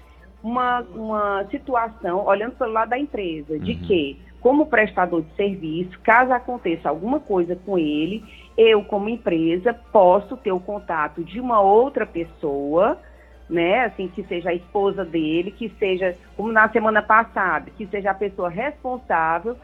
uma, 0.43 0.81
uma 0.95 1.45
situação, 1.51 2.25
olhando 2.25 2.55
pelo 2.55 2.73
lado 2.73 2.91
da 2.91 2.99
empresa, 2.99 3.59
de 3.59 3.73
uhum. 3.73 3.79
que, 3.81 4.21
como 4.41 4.67
prestador 4.67 5.23
de 5.23 5.35
serviço, 5.35 5.99
caso 6.05 6.33
aconteça 6.33 6.89
alguma 6.89 7.19
coisa 7.19 7.57
com 7.57 7.77
ele, 7.77 8.23
eu, 8.57 8.85
como 8.85 9.09
empresa, 9.09 9.75
posso 9.75 10.37
ter 10.37 10.53
o 10.53 10.61
contato 10.61 11.25
de 11.25 11.41
uma 11.41 11.61
outra 11.61 12.07
pessoa, 12.07 12.99
né, 13.51 13.87
assim, 13.87 14.07
que 14.07 14.23
seja 14.23 14.51
a 14.51 14.55
esposa 14.55 15.05
dele, 15.05 15.51
que 15.51 15.69
seja, 15.81 16.17
como 16.37 16.53
na 16.53 16.69
semana 16.69 17.03
passada, 17.03 17.73
que 17.77 17.87
seja 17.87 18.13
a 18.13 18.15
pessoa 18.15 18.49
responsável 18.49 19.57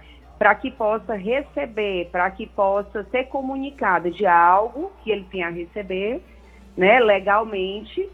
para 0.42 0.56
que 0.56 0.72
possa 0.72 1.14
receber, 1.14 2.08
para 2.10 2.28
que 2.32 2.48
possa 2.48 3.04
ser 3.12 3.26
comunicado 3.28 4.10
de 4.10 4.26
algo 4.26 4.90
que 5.04 5.12
ele 5.12 5.24
tenha 5.30 5.46
a 5.46 5.50
receber, 5.50 6.20
né, 6.76 6.98
legalmente, 6.98 8.10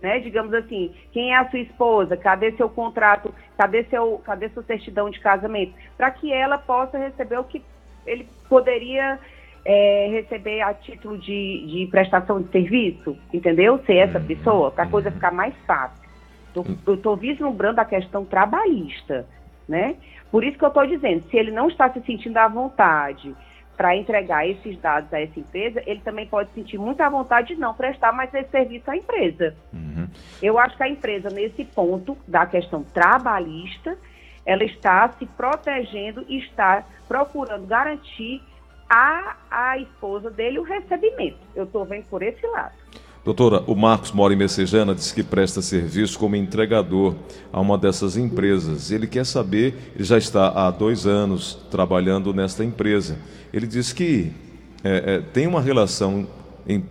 né, 0.00 0.20
digamos 0.20 0.54
assim, 0.54 0.94
quem 1.10 1.32
é 1.32 1.36
a 1.36 1.50
sua 1.50 1.58
esposa, 1.58 2.16
cadê 2.16 2.52
seu 2.52 2.70
contrato, 2.70 3.34
cadê 3.58 3.82
seu, 3.86 4.22
cadê 4.24 4.48
sua 4.50 4.62
certidão 4.62 5.10
de 5.10 5.18
casamento, 5.18 5.74
para 5.96 6.08
que 6.12 6.32
ela 6.32 6.56
possa 6.56 6.98
receber 6.98 7.40
o 7.40 7.42
que 7.42 7.60
ele 8.06 8.28
poderia 8.48 9.18
é, 9.64 10.06
receber 10.12 10.60
a 10.60 10.72
título 10.72 11.18
de, 11.18 11.66
de, 11.66 11.88
prestação 11.90 12.42
de 12.42 12.48
serviço, 12.52 13.18
entendeu? 13.34 13.82
Ser 13.86 13.96
essa 13.96 14.20
uhum. 14.20 14.26
pessoa, 14.26 14.70
para 14.70 14.84
a 14.84 14.88
coisa 14.88 15.10
ficar 15.10 15.32
mais 15.32 15.52
fácil. 15.66 16.06
Eu 16.86 16.94
estou 16.94 17.16
vislumbrando 17.16 17.80
a 17.80 17.84
questão 17.84 18.24
trabalhista, 18.24 19.26
né? 19.68 19.96
Por 20.30 20.44
isso 20.44 20.58
que 20.58 20.64
eu 20.64 20.68
estou 20.68 20.86
dizendo, 20.86 21.24
se 21.30 21.36
ele 21.36 21.50
não 21.50 21.68
está 21.68 21.90
se 21.90 22.00
sentindo 22.02 22.36
à 22.36 22.48
vontade 22.48 23.34
para 23.76 23.94
entregar 23.94 24.48
esses 24.48 24.78
dados 24.80 25.12
a 25.12 25.20
essa 25.20 25.38
empresa, 25.38 25.82
ele 25.86 26.00
também 26.00 26.26
pode 26.26 26.50
sentir 26.54 26.78
muita 26.78 27.08
vontade 27.10 27.54
de 27.54 27.60
não 27.60 27.74
prestar 27.74 28.12
mais 28.12 28.32
esse 28.32 28.50
serviço 28.50 28.90
à 28.90 28.96
empresa. 28.96 29.54
Uhum. 29.72 30.08
Eu 30.42 30.58
acho 30.58 30.76
que 30.76 30.82
a 30.82 30.88
empresa, 30.88 31.28
nesse 31.28 31.64
ponto 31.64 32.16
da 32.26 32.46
questão 32.46 32.82
trabalhista, 32.82 33.96
ela 34.46 34.64
está 34.64 35.08
se 35.18 35.26
protegendo 35.26 36.24
e 36.28 36.38
está 36.38 36.84
procurando 37.06 37.66
garantir 37.66 38.42
a, 38.88 39.36
a 39.50 39.78
esposa 39.78 40.30
dele 40.30 40.58
o 40.58 40.62
recebimento. 40.62 41.38
Eu 41.54 41.64
estou 41.64 41.84
vendo 41.84 42.04
por 42.06 42.22
esse 42.22 42.46
lado. 42.46 42.74
Doutora, 43.26 43.60
o 43.66 43.74
Marcos 43.74 44.12
mora 44.12 44.32
em 44.32 44.36
Messejana, 44.36 44.94
diz 44.94 45.10
que 45.10 45.20
presta 45.20 45.60
serviço 45.60 46.16
como 46.16 46.36
entregador 46.36 47.16
a 47.52 47.60
uma 47.60 47.76
dessas 47.76 48.16
empresas. 48.16 48.92
Ele 48.92 49.04
quer 49.08 49.26
saber, 49.26 49.74
ele 49.96 50.04
já 50.04 50.16
está 50.16 50.46
há 50.50 50.70
dois 50.70 51.08
anos 51.08 51.58
trabalhando 51.68 52.32
nesta 52.32 52.64
empresa. 52.64 53.18
Ele 53.52 53.66
diz 53.66 53.92
que 53.92 54.30
é, 54.84 55.14
é, 55.14 55.18
tem 55.18 55.48
uma 55.48 55.60
relação, 55.60 56.24
em, 56.68 56.84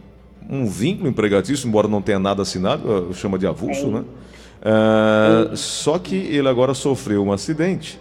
um 0.50 0.66
vínculo 0.66 1.08
empregatício, 1.08 1.70
embora 1.70 1.88
não 1.88 2.02
tenha 2.02 2.20
nada 2.20 2.42
assinado, 2.42 3.14
chama 3.14 3.40
de 3.40 3.48
avulso, 3.48 3.88
né? 3.88 4.04
É, 4.62 5.56
só 5.56 5.98
que 5.98 6.18
ele 6.18 6.50
agora 6.50 6.74
sofreu 6.74 7.24
um 7.24 7.32
acidente 7.32 7.98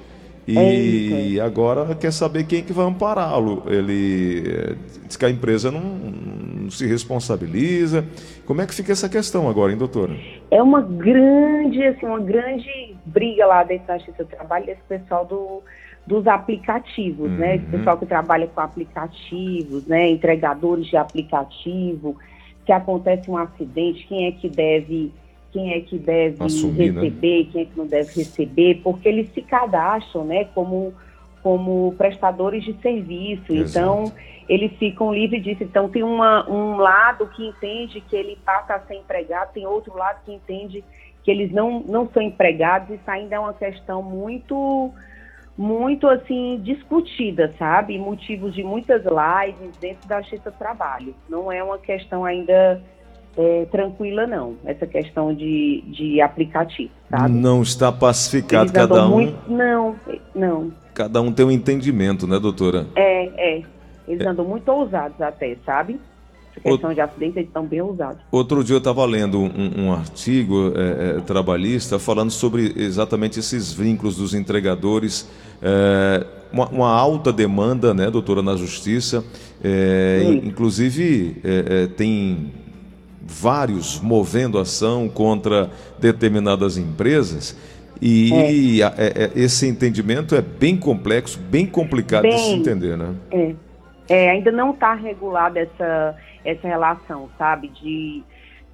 e 0.46 1.40
agora 1.40 1.94
quer 1.94 2.12
saber 2.12 2.44
quem 2.44 2.62
que 2.62 2.72
vai 2.72 2.86
ampará-lo. 2.86 3.62
Ele 3.66 4.42
eh, 4.46 4.76
diz 5.06 5.16
que 5.16 5.24
a 5.24 5.30
empresa 5.30 5.70
não, 5.70 5.80
não, 5.80 6.70
se 6.70 6.86
responsabiliza. 6.86 8.04
Como 8.44 8.60
é 8.60 8.66
que 8.66 8.74
fica 8.74 8.92
essa 8.92 9.08
questão 9.08 9.48
agora, 9.48 9.72
hein, 9.72 9.78
doutora? 9.78 10.14
É 10.50 10.62
uma 10.62 10.82
grande, 10.82 11.82
assim, 11.84 12.04
uma 12.04 12.20
grande 12.20 12.94
briga 13.06 13.46
lá 13.46 13.62
dentro 13.64 13.86
da 13.86 13.96
Justiça 13.96 14.24
do 14.24 14.30
Trabalho 14.30 14.66
desse 14.66 14.82
pessoal 14.88 15.24
do, 15.24 15.62
dos 16.06 16.26
aplicativos, 16.26 17.30
uhum. 17.30 17.38
né? 17.38 17.56
Esse 17.56 17.64
uhum. 17.64 17.70
pessoal 17.70 17.98
que 17.98 18.06
trabalha 18.06 18.46
com 18.46 18.60
aplicativos, 18.60 19.86
né? 19.86 20.10
Entregadores 20.10 20.86
de 20.86 20.96
aplicativo, 20.96 22.16
que 22.66 22.72
acontece 22.72 23.30
um 23.30 23.36
acidente, 23.36 24.06
quem 24.06 24.26
é 24.26 24.32
que 24.32 24.48
deve 24.48 25.10
quem 25.54 25.72
é 25.72 25.80
que 25.80 25.96
deve 25.96 26.42
Assumir, 26.42 26.92
né? 26.92 27.02
receber, 27.02 27.44
né? 27.44 27.50
quem 27.52 27.62
é 27.62 27.64
que 27.64 27.78
não 27.78 27.86
deve 27.86 28.12
receber, 28.12 28.80
porque 28.82 29.08
eles 29.08 29.32
se 29.32 29.40
cadastram, 29.40 30.24
né, 30.24 30.46
como, 30.46 30.92
como 31.44 31.94
prestadores 31.96 32.64
de 32.64 32.74
serviço. 32.82 33.52
Exato. 33.52 33.68
Então, 33.70 34.12
eles 34.48 34.72
ficam 34.78 35.14
livres 35.14 35.44
disso. 35.44 35.62
Então, 35.62 35.88
tem 35.88 36.02
uma, 36.02 36.50
um 36.50 36.74
lado 36.74 37.28
que 37.28 37.46
entende 37.46 38.00
que 38.00 38.16
ele 38.16 38.36
passa 38.44 38.74
a 38.74 38.80
ser 38.80 38.96
empregado, 38.96 39.52
tem 39.52 39.64
outro 39.64 39.96
lado 39.96 40.24
que 40.24 40.32
entende 40.32 40.82
que 41.22 41.30
eles 41.30 41.52
não, 41.52 41.78
não 41.86 42.08
são 42.08 42.20
empregados. 42.20 42.90
Isso 42.90 43.08
ainda 43.08 43.36
é 43.36 43.38
uma 43.38 43.54
questão 43.54 44.02
muito 44.02 44.92
muito 45.56 46.08
assim 46.08 46.60
discutida, 46.64 47.54
sabe? 47.56 47.96
Motivos 47.96 48.52
de 48.52 48.64
muitas 48.64 49.04
lives 49.04 49.76
dentro 49.76 50.08
da 50.08 50.20
Justiça 50.20 50.50
do 50.50 50.58
Trabalho. 50.58 51.14
Não 51.28 51.52
é 51.52 51.62
uma 51.62 51.78
questão 51.78 52.24
ainda 52.24 52.82
é, 53.36 53.66
tranquila, 53.70 54.26
não, 54.26 54.54
essa 54.64 54.86
questão 54.86 55.34
de, 55.34 55.82
de 55.88 56.20
aplicativo, 56.20 56.90
sabe? 57.10 57.34
Não 57.34 57.62
está 57.62 57.90
pacificado 57.90 58.72
cada 58.72 59.06
um. 59.06 59.10
Muito, 59.10 59.50
não, 59.50 59.96
não. 60.34 60.72
Cada 60.94 61.20
um 61.20 61.32
tem 61.32 61.44
um 61.44 61.50
entendimento, 61.50 62.26
né, 62.26 62.38
doutora? 62.38 62.86
É, 62.94 63.58
é. 63.58 63.62
Eles 64.06 64.24
é. 64.24 64.28
andam 64.28 64.44
muito 64.44 64.70
ousados 64.70 65.20
até, 65.20 65.56
sabe? 65.66 65.98
Essa 66.52 66.60
questão 66.60 66.94
de 66.94 67.00
acidente, 67.00 67.38
eles 67.38 67.48
estão 67.48 67.66
bem 67.66 67.80
ousados. 67.80 68.22
Outro 68.30 68.62
dia 68.62 68.76
eu 68.76 68.78
estava 68.78 69.04
lendo 69.04 69.40
um, 69.40 69.86
um 69.86 69.92
artigo 69.92 70.72
é, 70.76 71.16
é, 71.16 71.20
trabalhista 71.22 71.98
falando 71.98 72.30
sobre 72.30 72.72
exatamente 72.76 73.40
esses 73.40 73.72
vínculos 73.72 74.16
dos 74.16 74.34
entregadores. 74.34 75.28
É, 75.60 76.24
uma, 76.52 76.68
uma, 76.68 76.90
alta 76.90 77.32
demanda, 77.32 77.92
né, 77.92 78.08
doutora, 78.08 78.40
na 78.40 78.54
justiça. 78.54 79.24
É, 79.64 80.22
inclusive, 80.44 81.42
tem 81.96 82.52
vários 83.26 84.00
movendo 84.00 84.58
ação 84.58 85.08
contra 85.08 85.70
determinadas 85.98 86.76
empresas. 86.76 87.56
E 88.00 88.82
é. 88.82 88.86
É, 88.86 89.24
é, 89.24 89.30
esse 89.34 89.66
entendimento 89.66 90.34
é 90.34 90.42
bem 90.42 90.76
complexo, 90.76 91.38
bem 91.38 91.66
complicado 91.66 92.22
bem, 92.22 92.32
de 92.32 92.38
se 92.38 92.50
entender, 92.50 92.96
né? 92.96 93.14
É, 93.30 93.54
é 94.08 94.30
ainda 94.30 94.50
não 94.50 94.72
está 94.72 94.94
regulada 94.94 95.60
essa, 95.60 96.16
essa 96.44 96.66
relação, 96.66 97.28
sabe, 97.38 97.68
de, 97.68 98.22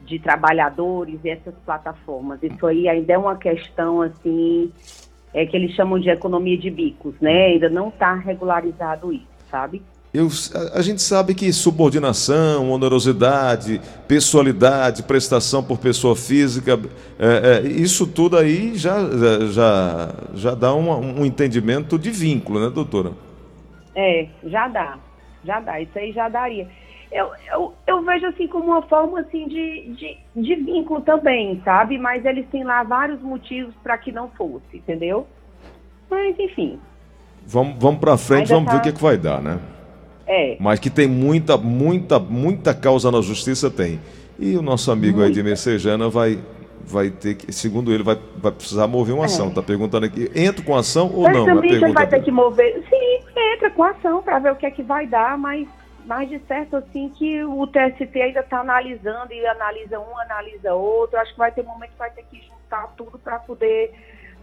de 0.04 0.18
trabalhadores 0.18 1.20
e 1.22 1.30
essas 1.30 1.54
plataformas. 1.64 2.42
Isso 2.42 2.66
aí 2.66 2.88
ainda 2.88 3.12
é 3.12 3.18
uma 3.18 3.36
questão, 3.36 4.02
assim, 4.02 4.72
é 5.32 5.46
que 5.46 5.56
eles 5.56 5.74
chamam 5.74 5.98
de 5.98 6.10
economia 6.10 6.58
de 6.58 6.70
bicos, 6.70 7.14
né? 7.20 7.46
Ainda 7.46 7.68
não 7.68 7.88
está 7.88 8.14
regularizado 8.14 9.12
isso, 9.12 9.26
sabe? 9.50 9.82
Eu, 10.12 10.26
a, 10.54 10.78
a, 10.78 10.82
gente 10.82 11.00
sabe 11.00 11.34
que 11.34 11.52
subordinação, 11.52 12.68
onerosidade, 12.70 13.80
pessoalidade, 14.08 15.04
prestação 15.04 15.62
por 15.62 15.78
pessoa 15.78 16.16
física, 16.16 16.80
é, 17.16 17.62
é, 17.64 17.68
isso 17.68 18.08
tudo 18.08 18.36
aí 18.36 18.74
já, 18.74 18.98
já, 19.52 20.14
já 20.34 20.54
dá 20.54 20.74
uma, 20.74 20.96
um 20.96 21.24
entendimento 21.24 21.96
de 21.96 22.10
vínculo, 22.10 22.58
né, 22.58 22.70
doutora? 22.70 23.12
É, 23.94 24.26
já 24.44 24.66
dá, 24.66 24.98
já 25.44 25.60
dá, 25.60 25.80
isso 25.80 25.96
aí 25.96 26.10
já 26.12 26.28
daria. 26.28 26.66
Eu, 27.12 27.30
eu, 27.52 27.74
eu 27.86 28.02
vejo 28.02 28.26
assim 28.26 28.48
como 28.48 28.66
uma 28.66 28.82
forma 28.82 29.20
assim 29.20 29.46
de, 29.46 29.94
de, 29.94 30.18
de 30.34 30.54
vínculo 30.56 31.00
também, 31.02 31.60
sabe? 31.64 31.98
Mas 31.98 32.24
eles 32.24 32.48
têm 32.50 32.64
lá 32.64 32.82
vários 32.82 33.20
motivos 33.20 33.74
para 33.82 33.98
que 33.98 34.10
não 34.10 34.28
fosse, 34.30 34.76
entendeu? 34.76 35.26
Mas 36.08 36.36
enfim. 36.38 36.80
Vamos, 37.46 37.76
vamos 37.78 38.00
para 38.00 38.16
frente, 38.16 38.52
Ainda 38.52 38.54
vamos 38.54 38.66
tá... 38.66 38.72
ver 38.72 38.78
o 38.78 38.82
que, 38.82 38.88
é 38.90 38.92
que 38.92 39.02
vai 39.02 39.16
dar, 39.16 39.40
né? 39.40 39.58
É. 40.30 40.56
Mas 40.60 40.78
que 40.78 40.88
tem 40.88 41.08
muita, 41.08 41.56
muita, 41.56 42.20
muita 42.20 42.72
causa 42.72 43.10
na 43.10 43.20
justiça, 43.20 43.68
tem. 43.68 44.00
E 44.38 44.56
o 44.56 44.62
nosso 44.62 44.92
amigo 44.92 45.18
muita. 45.18 45.26
aí 45.26 45.32
de 45.34 45.42
Messejana 45.42 46.08
vai, 46.08 46.38
vai 46.86 47.10
ter 47.10 47.34
que, 47.34 47.52
segundo 47.52 47.92
ele, 47.92 48.04
vai, 48.04 48.16
vai 48.36 48.52
precisar 48.52 48.86
mover 48.86 49.12
uma 49.12 49.24
ação. 49.24 49.48
Está 49.48 49.60
é. 49.60 49.64
perguntando 49.64 50.06
aqui, 50.06 50.30
entra 50.32 50.64
com 50.64 50.76
ação 50.76 51.10
ou 51.12 51.28
não? 51.28 51.44
Também 51.44 51.74
é 51.74 51.92
vai 51.92 52.06
ter 52.06 52.22
que 52.22 52.30
mover. 52.30 52.80
Sim, 52.88 53.40
entra 53.54 53.72
com 53.72 53.82
ação 53.82 54.22
para 54.22 54.38
ver 54.38 54.52
o 54.52 54.56
que 54.56 54.66
é 54.66 54.70
que 54.70 54.84
vai 54.84 55.04
dar, 55.04 55.36
mas, 55.36 55.66
mas 56.06 56.28
de 56.28 56.38
certo 56.46 56.76
assim 56.76 57.08
que 57.08 57.42
o 57.42 57.66
TST 57.66 58.22
ainda 58.22 58.38
está 58.38 58.60
analisando 58.60 59.32
e 59.32 59.44
analisa 59.44 59.98
um, 59.98 60.16
analisa 60.16 60.74
outro. 60.74 61.18
Acho 61.18 61.32
que 61.32 61.38
vai 61.38 61.50
ter 61.50 61.62
um 61.62 61.66
momento 61.66 61.90
que 61.90 61.98
vai 61.98 62.10
ter 62.12 62.24
que 62.30 62.40
juntar 62.40 62.86
tudo 62.96 63.18
para 63.18 63.40
poder 63.40 63.90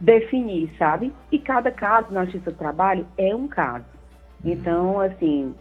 definir, 0.01 0.70
sabe? 0.77 1.13
E 1.32 1.39
cada 1.39 1.72
caso 1.72 2.12
na 2.12 2.25
Justiça 2.25 2.51
do 2.51 2.58
Trabalho 2.58 3.08
é 3.17 3.34
um 3.34 3.48
caso. 3.48 3.86
Então, 4.44 5.00
assim, 5.00 5.56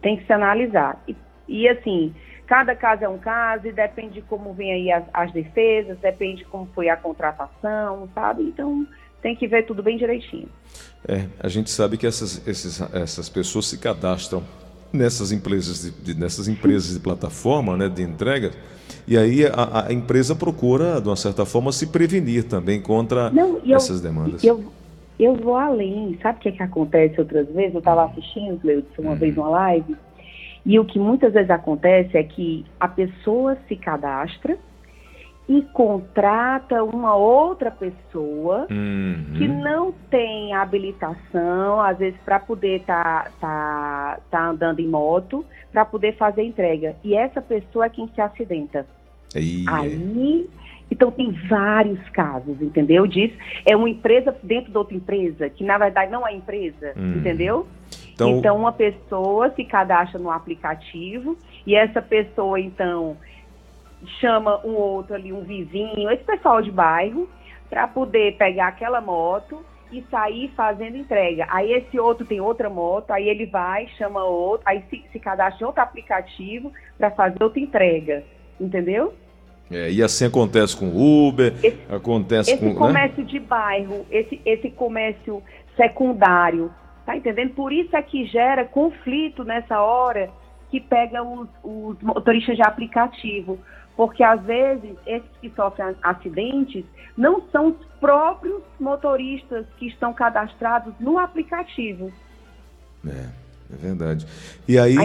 tem 0.00 0.16
que 0.16 0.26
se 0.26 0.32
analisar. 0.32 1.02
E, 1.06 1.16
e, 1.48 1.68
assim, 1.68 2.14
cada 2.46 2.74
caso 2.74 3.04
é 3.04 3.08
um 3.08 3.18
caso 3.18 3.66
e 3.66 3.72
depende 3.72 4.14
de 4.14 4.22
como 4.22 4.52
vem 4.52 4.72
aí 4.72 4.92
as, 4.92 5.04
as 5.12 5.32
defesas, 5.32 5.98
depende 5.98 6.38
de 6.38 6.44
como 6.46 6.68
foi 6.74 6.88
a 6.88 6.96
contratação, 6.96 8.08
sabe? 8.14 8.44
Então, 8.44 8.86
tem 9.22 9.36
que 9.36 9.46
ver 9.46 9.66
tudo 9.66 9.82
bem 9.82 9.96
direitinho. 9.96 10.48
É, 11.06 11.26
a 11.38 11.48
gente 11.48 11.70
sabe 11.70 11.96
que 11.96 12.06
essas, 12.06 12.46
esses, 12.46 12.80
essas 12.92 13.28
pessoas 13.28 13.66
se 13.66 13.78
cadastram 13.78 14.42
nessas 14.92 15.32
empresas 15.32 15.82
de, 15.82 16.14
de, 16.14 16.20
nessas 16.20 16.48
empresas 16.48 16.94
de 16.94 17.00
plataforma, 17.00 17.76
né, 17.76 17.88
de 17.88 18.02
entrega, 18.02 18.50
e 19.06 19.16
aí 19.16 19.46
a, 19.46 19.86
a, 19.86 19.92
empresa 19.92 20.34
procura, 20.34 21.00
de 21.00 21.08
uma 21.08 21.16
certa 21.16 21.44
forma, 21.44 21.72
se 21.72 21.86
prevenir 21.86 22.44
também 22.44 22.80
contra 22.80 23.30
Não, 23.30 23.60
essas 23.64 23.98
eu, 23.98 24.02
demandas. 24.02 24.44
Eu, 24.44 24.72
eu 25.22 25.34
vou 25.34 25.56
além. 25.56 26.18
Sabe 26.22 26.38
o 26.38 26.40
que, 26.42 26.48
é 26.48 26.52
que 26.52 26.62
acontece 26.62 27.20
outras 27.20 27.48
vezes? 27.48 27.74
Eu 27.74 27.80
estava 27.80 28.04
assistindo, 28.04 28.60
Cleudson, 28.60 29.02
uma 29.02 29.12
uhum. 29.12 29.16
vez 29.16 29.36
uma 29.36 29.48
live, 29.48 29.96
e 30.64 30.78
o 30.78 30.84
que 30.84 30.98
muitas 30.98 31.32
vezes 31.32 31.50
acontece 31.50 32.16
é 32.16 32.22
que 32.22 32.64
a 32.78 32.88
pessoa 32.88 33.56
se 33.66 33.76
cadastra 33.76 34.58
e 35.48 35.62
contrata 35.72 36.84
uma 36.84 37.16
outra 37.16 37.70
pessoa 37.70 38.68
uhum. 38.70 39.34
que 39.36 39.48
não 39.48 39.92
tem 40.08 40.54
habilitação, 40.54 41.80
às 41.80 41.98
vezes, 41.98 42.20
para 42.24 42.38
poder 42.38 42.80
estar 42.80 43.24
tá, 43.24 43.30
tá, 43.40 44.20
tá 44.30 44.48
andando 44.48 44.78
em 44.78 44.86
moto, 44.86 45.44
para 45.72 45.84
poder 45.84 46.16
fazer 46.16 46.44
entrega. 46.44 46.94
E 47.02 47.14
essa 47.14 47.42
pessoa 47.42 47.86
é 47.86 47.88
quem 47.88 48.06
se 48.14 48.20
acidenta. 48.20 48.86
Aí 49.66 50.48
então 50.90 51.10
tem 51.10 51.30
vários 51.48 52.00
casos, 52.10 52.60
entendeu? 52.60 53.06
Disso. 53.06 53.36
É 53.64 53.76
uma 53.76 53.88
empresa 53.88 54.36
dentro 54.42 54.70
de 54.70 54.76
outra 54.76 54.96
empresa, 54.96 55.48
que 55.48 55.64
na 55.64 55.78
verdade 55.78 56.10
não 56.10 56.26
é 56.26 56.34
empresa, 56.34 56.92
hum. 56.96 57.14
entendeu? 57.18 57.66
Então... 58.12 58.38
então 58.38 58.56
uma 58.56 58.72
pessoa 58.72 59.50
se 59.50 59.64
cadastra 59.64 60.18
no 60.18 60.30
aplicativo 60.30 61.36
e 61.66 61.74
essa 61.74 62.02
pessoa 62.02 62.58
então 62.60 63.16
chama 64.20 64.60
um 64.64 64.74
outro 64.74 65.14
ali, 65.14 65.32
um 65.32 65.42
vizinho, 65.42 66.10
esse 66.10 66.24
pessoal 66.24 66.62
de 66.62 66.70
bairro, 66.70 67.28
para 67.68 67.86
poder 67.86 68.36
pegar 68.36 68.68
aquela 68.68 69.00
moto 69.00 69.62
e 69.92 70.02
sair 70.10 70.50
fazendo 70.56 70.96
entrega. 70.96 71.46
Aí 71.50 71.72
esse 71.72 71.98
outro 71.98 72.24
tem 72.24 72.40
outra 72.40 72.70
moto, 72.70 73.10
aí 73.10 73.28
ele 73.28 73.46
vai, 73.46 73.86
chama 73.98 74.24
outro, 74.24 74.68
aí 74.68 74.82
se, 74.88 75.04
se 75.12 75.18
cadastra 75.18 75.62
em 75.62 75.66
outro 75.66 75.82
aplicativo 75.82 76.72
para 76.96 77.10
fazer 77.10 77.42
outra 77.42 77.60
entrega, 77.60 78.24
entendeu? 78.60 79.12
É, 79.70 79.90
e 79.90 80.02
assim 80.02 80.26
acontece 80.26 80.76
com 80.76 80.88
o 80.88 81.28
Uber, 81.28 81.54
esse, 81.62 81.78
acontece 81.88 82.50
esse 82.52 82.60
com. 82.60 82.70
Esse 82.70 82.74
né? 82.74 82.86
comércio 82.86 83.22
né? 83.22 83.30
de 83.30 83.38
bairro, 83.38 84.06
esse, 84.10 84.40
esse 84.44 84.70
comércio 84.70 85.42
secundário, 85.76 86.72
tá 87.06 87.16
entendendo? 87.16 87.54
Por 87.54 87.72
isso 87.72 87.94
é 87.94 88.02
que 88.02 88.26
gera 88.26 88.64
conflito 88.64 89.44
nessa 89.44 89.80
hora 89.80 90.30
que 90.70 90.80
pega 90.80 91.22
os, 91.22 91.48
os 91.62 92.00
motoristas 92.02 92.56
de 92.56 92.62
aplicativo. 92.62 93.58
Porque 93.96 94.24
às 94.24 94.40
vezes 94.42 94.96
esses 95.06 95.28
que 95.40 95.50
sofrem 95.50 95.94
acidentes 96.02 96.84
não 97.16 97.42
são 97.50 97.68
os 97.68 97.86
próprios 98.00 98.62
motoristas 98.78 99.66
que 99.76 99.86
estão 99.88 100.14
cadastrados 100.14 100.94
no 100.98 101.18
aplicativo. 101.18 102.10
É. 103.06 103.39
É 103.72 103.76
verdade. 103.76 104.26
E 104.66 104.78
aí, 104.78 104.96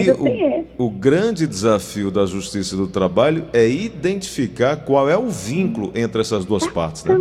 o, 0.77 0.86
o, 0.86 0.89
grande 0.89 1.45
desafio 1.45 2.10
da 2.10 2.25
Justiça 2.25 2.75
do 2.75 2.88
Trabalho 2.88 3.45
é 3.53 3.67
identificar 3.67 4.77
qual 4.77 5.10
é 5.10 5.17
o 5.17 5.27
vínculo 5.27 5.91
entre 5.93 6.22
essas 6.22 6.45
duas 6.45 6.65
partes, 6.67 7.05
né? 7.05 7.15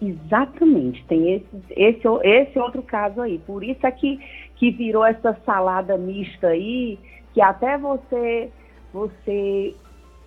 Exatamente. 0.00 1.04
Tem 1.06 1.34
esse, 1.34 1.46
esse, 1.70 2.08
esse 2.24 2.58
outro 2.58 2.82
caso 2.82 3.20
aí. 3.20 3.38
Por 3.38 3.62
isso 3.62 3.86
é 3.86 3.90
que, 3.90 4.18
que 4.56 4.70
virou 4.70 5.04
essa 5.04 5.36
salada 5.44 5.98
mista 5.98 6.48
aí, 6.48 6.98
que 7.34 7.40
até 7.40 7.76
você, 7.76 8.48
você 8.92 9.74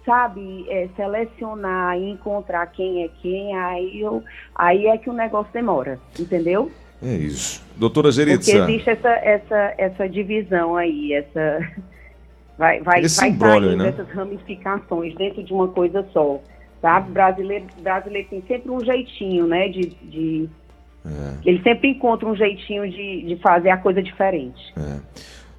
sabe, 0.05 0.65
é, 0.69 0.87
selecionar 0.95 1.97
e 1.97 2.11
encontrar 2.11 2.67
quem 2.67 3.03
é 3.03 3.09
quem, 3.21 3.55
aí, 3.55 4.01
eu, 4.01 4.23
aí 4.55 4.87
é 4.87 4.97
que 4.97 5.09
o 5.09 5.13
negócio 5.13 5.51
demora, 5.53 5.99
entendeu? 6.19 6.71
É 7.01 7.15
isso. 7.15 7.63
Doutora 7.75 8.11
Geritza. 8.11 8.51
Porque 8.51 8.71
existe 8.71 8.89
essa, 8.89 9.09
essa, 9.09 9.73
essa 9.77 10.09
divisão 10.09 10.75
aí, 10.75 11.13
essa. 11.13 11.67
Vai, 12.57 12.79
vai, 12.81 13.01
Esse 13.01 13.19
vai 13.31 13.75
né? 13.75 13.87
essas 13.89 14.07
ramificações 14.09 15.15
dentro 15.15 15.43
de 15.43 15.51
uma 15.51 15.67
coisa 15.69 16.05
só. 16.13 16.39
Sabe? 16.79 17.11
Brasileiro, 17.11 17.65
brasileiro 17.81 18.27
tem 18.29 18.43
sempre 18.47 18.69
um 18.69 18.83
jeitinho, 18.83 19.47
né? 19.47 19.67
De. 19.69 19.87
de 20.03 20.49
é. 21.03 21.49
Ele 21.49 21.59
sempre 21.63 21.89
encontra 21.89 22.27
um 22.27 22.35
jeitinho 22.35 22.87
de, 22.87 23.23
de 23.23 23.35
fazer 23.37 23.71
a 23.71 23.77
coisa 23.77 24.03
diferente. 24.03 24.61
É. 24.77 24.99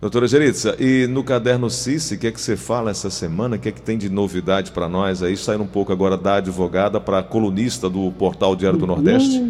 Doutora 0.01 0.27
Geritza, 0.27 0.77
e 0.81 1.07
no 1.07 1.23
caderno 1.23 1.71
Cici, 1.71 2.17
o 2.17 2.19
que 2.19 2.27
é 2.27 2.33
que 2.33 2.41
você 2.41 2.57
fala 2.57 2.91
essa 2.91 3.09
semana? 3.09 3.55
O 3.55 3.59
que 3.59 3.69
é 3.69 3.73
que 3.73 3.81
tem 3.81 3.97
de 3.97 4.09
novidade 4.09 4.73
para 4.73 4.89
nós 4.89 5.23
aí? 5.23 5.37
Saindo 5.37 5.63
um 5.63 5.69
pouco 5.69 5.93
agora 5.93 6.17
da 6.17 6.37
advogada 6.37 7.01
para 7.01 7.21
a 7.21 7.23
colunista 7.23 7.89
do 7.89 8.11
Portal 8.11 8.57
Diário 8.57 8.79
do 8.81 8.87
Nordeste. 8.87 9.41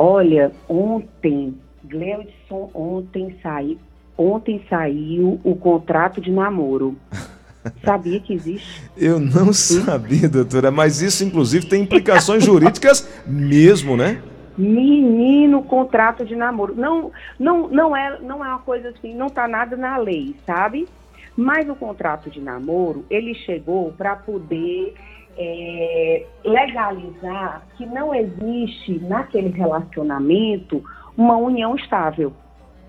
Olha, 0.00 0.52
ontem, 0.68 1.58
Gleudson, 1.82 2.70
ontem 2.72 3.36
saiu, 3.42 3.78
ontem 4.16 4.64
saiu 4.70 5.40
o 5.42 5.56
contrato 5.56 6.20
de 6.20 6.30
namoro. 6.30 6.96
Sabia 7.84 8.20
que 8.20 8.32
existe? 8.32 8.88
Eu 8.96 9.18
não 9.18 9.52
sabia, 9.52 10.28
doutora, 10.28 10.70
mas 10.70 11.02
isso 11.02 11.24
inclusive 11.24 11.66
tem 11.66 11.82
implicações 11.82 12.44
jurídicas 12.44 13.06
mesmo, 13.26 13.96
né? 13.96 14.22
Menino, 14.56 15.64
contrato 15.64 16.24
de 16.24 16.36
namoro. 16.36 16.74
Não, 16.76 17.10
não, 17.36 17.68
não 17.68 17.96
é, 17.96 18.20
não 18.20 18.42
é 18.44 18.48
uma 18.48 18.60
coisa 18.60 18.90
assim, 18.90 19.12
não 19.14 19.26
está 19.26 19.48
nada 19.48 19.76
na 19.76 19.96
lei, 19.96 20.36
sabe? 20.46 20.88
Mas 21.36 21.68
o 21.68 21.74
contrato 21.74 22.30
de 22.30 22.40
namoro, 22.40 23.04
ele 23.10 23.34
chegou 23.34 23.92
para 23.92 24.14
poder 24.14 24.94
é, 25.38 26.26
legalizar 26.44 27.62
que 27.76 27.86
não 27.86 28.12
existe 28.12 28.98
naquele 28.98 29.50
relacionamento 29.50 30.82
uma 31.16 31.36
união 31.36 31.76
estável. 31.76 32.32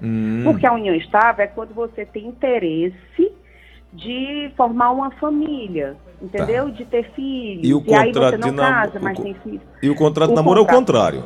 Hum. 0.01 0.41
Porque 0.43 0.65
a 0.65 0.73
união 0.73 0.95
estável 0.95 1.45
é 1.45 1.47
quando 1.47 1.73
você 1.73 2.05
tem 2.05 2.25
interesse 2.25 3.31
de 3.93 4.51
formar 4.57 4.91
uma 4.91 5.11
família, 5.11 5.95
entendeu? 6.21 6.65
Tá. 6.65 6.71
De 6.71 6.85
ter 6.85 7.11
filhos. 7.11 7.67
E, 7.67 7.73
o 7.73 7.83
e 7.85 7.93
aí 7.93 8.11
você 8.11 8.37
não 8.37 8.55
casa, 8.55 8.99
mas 8.99 9.19
tem 9.19 9.33
filhos. 9.35 9.61
E 9.81 9.89
o 9.89 9.95
contrato 9.95 10.29
de 10.29 10.35
namoro 10.35 10.61
contrato... 10.61 10.75
é 10.75 10.77
o 10.77 10.79
contrário. 10.79 11.23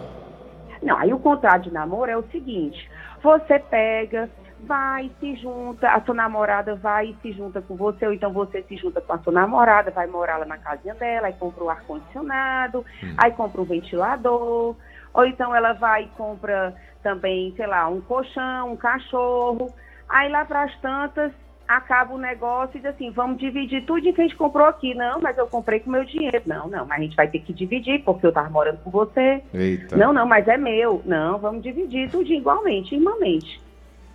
Não, 0.82 0.98
aí 0.98 1.14
o 1.14 1.20
contrato 1.20 1.64
de 1.64 1.74
namoro 1.74 2.12
é 2.12 2.18
o 2.18 2.24
seguinte: 2.32 2.90
você 3.22 3.60
pega, 3.60 4.30
vai, 4.64 5.12
se 5.20 5.36
junta, 5.36 5.90
a 5.90 6.02
sua 6.02 6.16
namorada 6.16 6.76
vai 6.76 7.08
e 7.08 7.18
se 7.22 7.32
junta 7.32 7.62
com 7.62 7.76
você, 7.76 8.08
ou 8.08 8.14
então 8.14 8.32
você 8.32 8.64
se 8.64 8.76
junta 8.78 9.02
com 9.02 9.14
a 9.14 9.20
sua 9.20 9.34
namorada, 9.34 9.92
vai 9.92 10.08
morar 10.08 10.38
lá 10.38 10.46
na 10.46 10.58
casinha 10.58 10.96
dela, 10.96 11.28
aí 11.28 11.34
compra 11.34 11.64
o 11.64 11.70
ar-condicionado, 11.70 12.86
hum. 13.04 13.16
aí 13.18 13.32
compra 13.32 13.62
o 13.62 13.66
ventilador, 13.66 14.76
ou 15.14 15.26
então 15.26 15.56
ela 15.56 15.74
vai 15.74 16.04
e 16.04 16.08
compra 16.10 16.74
também, 17.02 17.54
sei 17.56 17.68
lá, 17.68 17.88
um 17.88 18.02
colchão, 18.02 18.72
um 18.72 18.78
cachorro, 18.78 19.74
aí 20.10 20.30
lá 20.30 20.46
para 20.46 20.64
as 20.64 20.76
tantas 20.80 21.32
acaba 21.68 22.14
o 22.14 22.18
negócio 22.18 22.78
e 22.78 22.82
diz 22.82 22.90
assim, 22.90 23.10
vamos 23.12 23.38
dividir 23.38 23.86
tudo 23.86 24.02
que 24.02 24.22
a 24.22 24.24
gente 24.24 24.36
comprou 24.36 24.68
aqui. 24.68 24.94
Não, 24.94 25.20
mas 25.22 25.38
eu 25.38 25.48
comprei 25.48 25.80
com 25.80 25.90
meu 25.90 26.04
dinheiro. 26.04 26.42
Não, 26.46 26.68
não, 26.68 26.86
mas 26.86 27.00
a 27.00 27.02
gente 27.02 27.16
vai 27.16 27.28
ter 27.28 27.40
que 27.40 27.54
dividir, 27.54 28.04
porque 28.04 28.26
eu 28.26 28.30
estava 28.30 28.50
morando 28.50 28.80
com 28.84 28.92
você. 28.92 29.42
Eita. 29.54 29.96
Não, 29.96 30.12
não, 30.14 30.26
mas 30.26 30.48
é 30.48 30.58
meu. 30.58 31.02
Não, 31.06 31.40
vamos 31.40 31.64
dividir 31.64 32.10
tudo 32.12 32.32
igualmente, 32.32 32.96
irmãmente. 32.96 33.63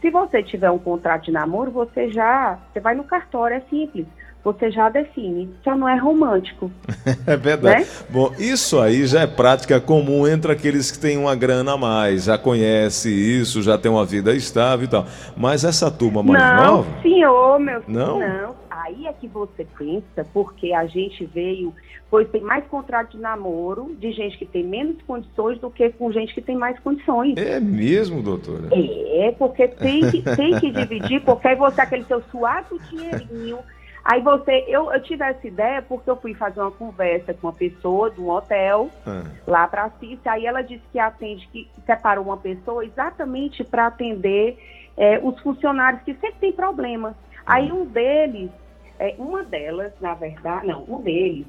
Se 0.01 0.11
você 0.11 0.43
tiver 0.43 0.71
um 0.71 0.79
contrato 0.79 1.25
de 1.25 1.33
namoro, 1.33 1.71
você 1.71 2.11
já, 2.11 2.59
você 2.73 2.81
vai 2.81 2.95
no 2.95 3.05
cartório, 3.05 3.57
é 3.57 3.63
simples. 3.69 4.07
Você 4.45 4.71
já 4.71 4.89
define, 4.89 5.51
só 5.65 5.77
não 5.77 5.89
é 5.89 5.97
romântico. 5.97 6.71
é 7.27 7.37
verdade. 7.37 7.81
Né? 7.81 7.87
Bom, 8.09 8.33
isso 8.39 8.81
aí 8.81 9.05
já 9.05 9.23
é 9.23 9.27
prática 9.27 9.81
comum 9.81 10.27
entre 10.29 10.53
aqueles 10.53 10.91
que 10.93 10.99
têm 10.99 11.19
uma 11.19 11.35
grana 11.35 11.73
a 11.73 11.77
mais, 11.77 12.25
já 12.25 12.39
conhece 12.39 13.11
isso, 13.11 13.61
já 13.63 13.77
tem 13.77 13.91
uma 13.91 14.05
vida 14.05 14.33
estável 14.33 14.87
e 14.87 14.89
tal. 14.89 15.07
Mas 15.37 15.65
essa 15.65 15.91
turma 15.91 16.23
mais 16.23 16.43
não, 16.43 16.65
nova? 16.65 17.03
Senhor, 17.03 17.59
meu 17.59 17.83
filho, 17.83 17.99
não. 17.99 18.21
não. 18.21 18.58
Aí 18.89 19.07
é 19.07 19.13
que 19.13 19.29
você 19.29 19.67
pensa, 19.77 20.27
porque 20.33 20.73
a 20.73 20.87
gente 20.87 21.25
veio 21.27 21.75
pois 22.11 22.29
tem 22.31 22.41
mais 22.41 22.65
contrato 22.67 23.17
de 23.17 23.19
namoro 23.19 23.95
de 23.99 24.13
gente 24.13 24.39
que 24.39 24.47
tem 24.47 24.65
menos 24.65 25.01
condições 25.03 25.59
do 25.59 25.71
que 25.71 25.91
com 25.91 26.11
gente 26.11 26.35
que 26.35 26.41
tem 26.41 26.57
mais 26.57 26.79
condições. 26.81 27.37
É 27.37 27.61
mesmo, 27.61 28.23
doutora? 28.23 28.69
É, 28.73 29.35
porque 29.39 29.69
tem 29.69 30.11
que, 30.11 30.23
tem 30.23 30.59
que 30.59 30.71
dividir, 30.73 31.23
porque 31.23 31.49
aí 31.49 31.57
você, 31.57 31.81
aquele 31.81 32.05
seu 32.05 32.23
suado 32.31 32.79
dinheirinho, 32.91 33.59
aí 34.03 34.23
você, 34.23 34.65
eu, 34.69 34.91
eu 34.91 35.03
tive 35.03 35.23
essa 35.23 35.47
ideia 35.47 35.83
porque 35.83 36.09
eu 36.09 36.17
fui 36.17 36.33
fazer 36.33 36.61
uma 36.61 36.71
conversa 36.71 37.35
com 37.35 37.49
uma 37.49 37.53
pessoa 37.53 38.11
de 38.11 38.21
um 38.21 38.31
hotel, 38.31 38.91
ah. 39.07 39.25
lá 39.47 39.69
para 39.69 39.91
Cícia, 40.01 40.33
aí 40.33 40.47
ela 40.47 40.63
disse 40.63 40.83
que 40.91 40.99
atende, 40.99 41.47
que 41.53 41.69
separou 41.85 42.25
uma 42.25 42.39
pessoa 42.39 42.85
exatamente 42.85 43.63
para 43.63 43.87
atender 43.87 44.59
é, 44.97 45.21
os 45.23 45.39
funcionários 45.41 46.03
que 46.03 46.15
sempre 46.15 46.37
tem 46.41 46.53
problemas. 46.53 47.15
Aí 47.47 47.71
um 47.73 47.87
deles, 47.87 48.51
é, 48.99 49.15
uma 49.19 49.43
delas, 49.45 49.93
na 50.01 50.15
verdade, 50.15 50.67
não, 50.67 50.85
um 50.89 51.01
deles, 51.01 51.47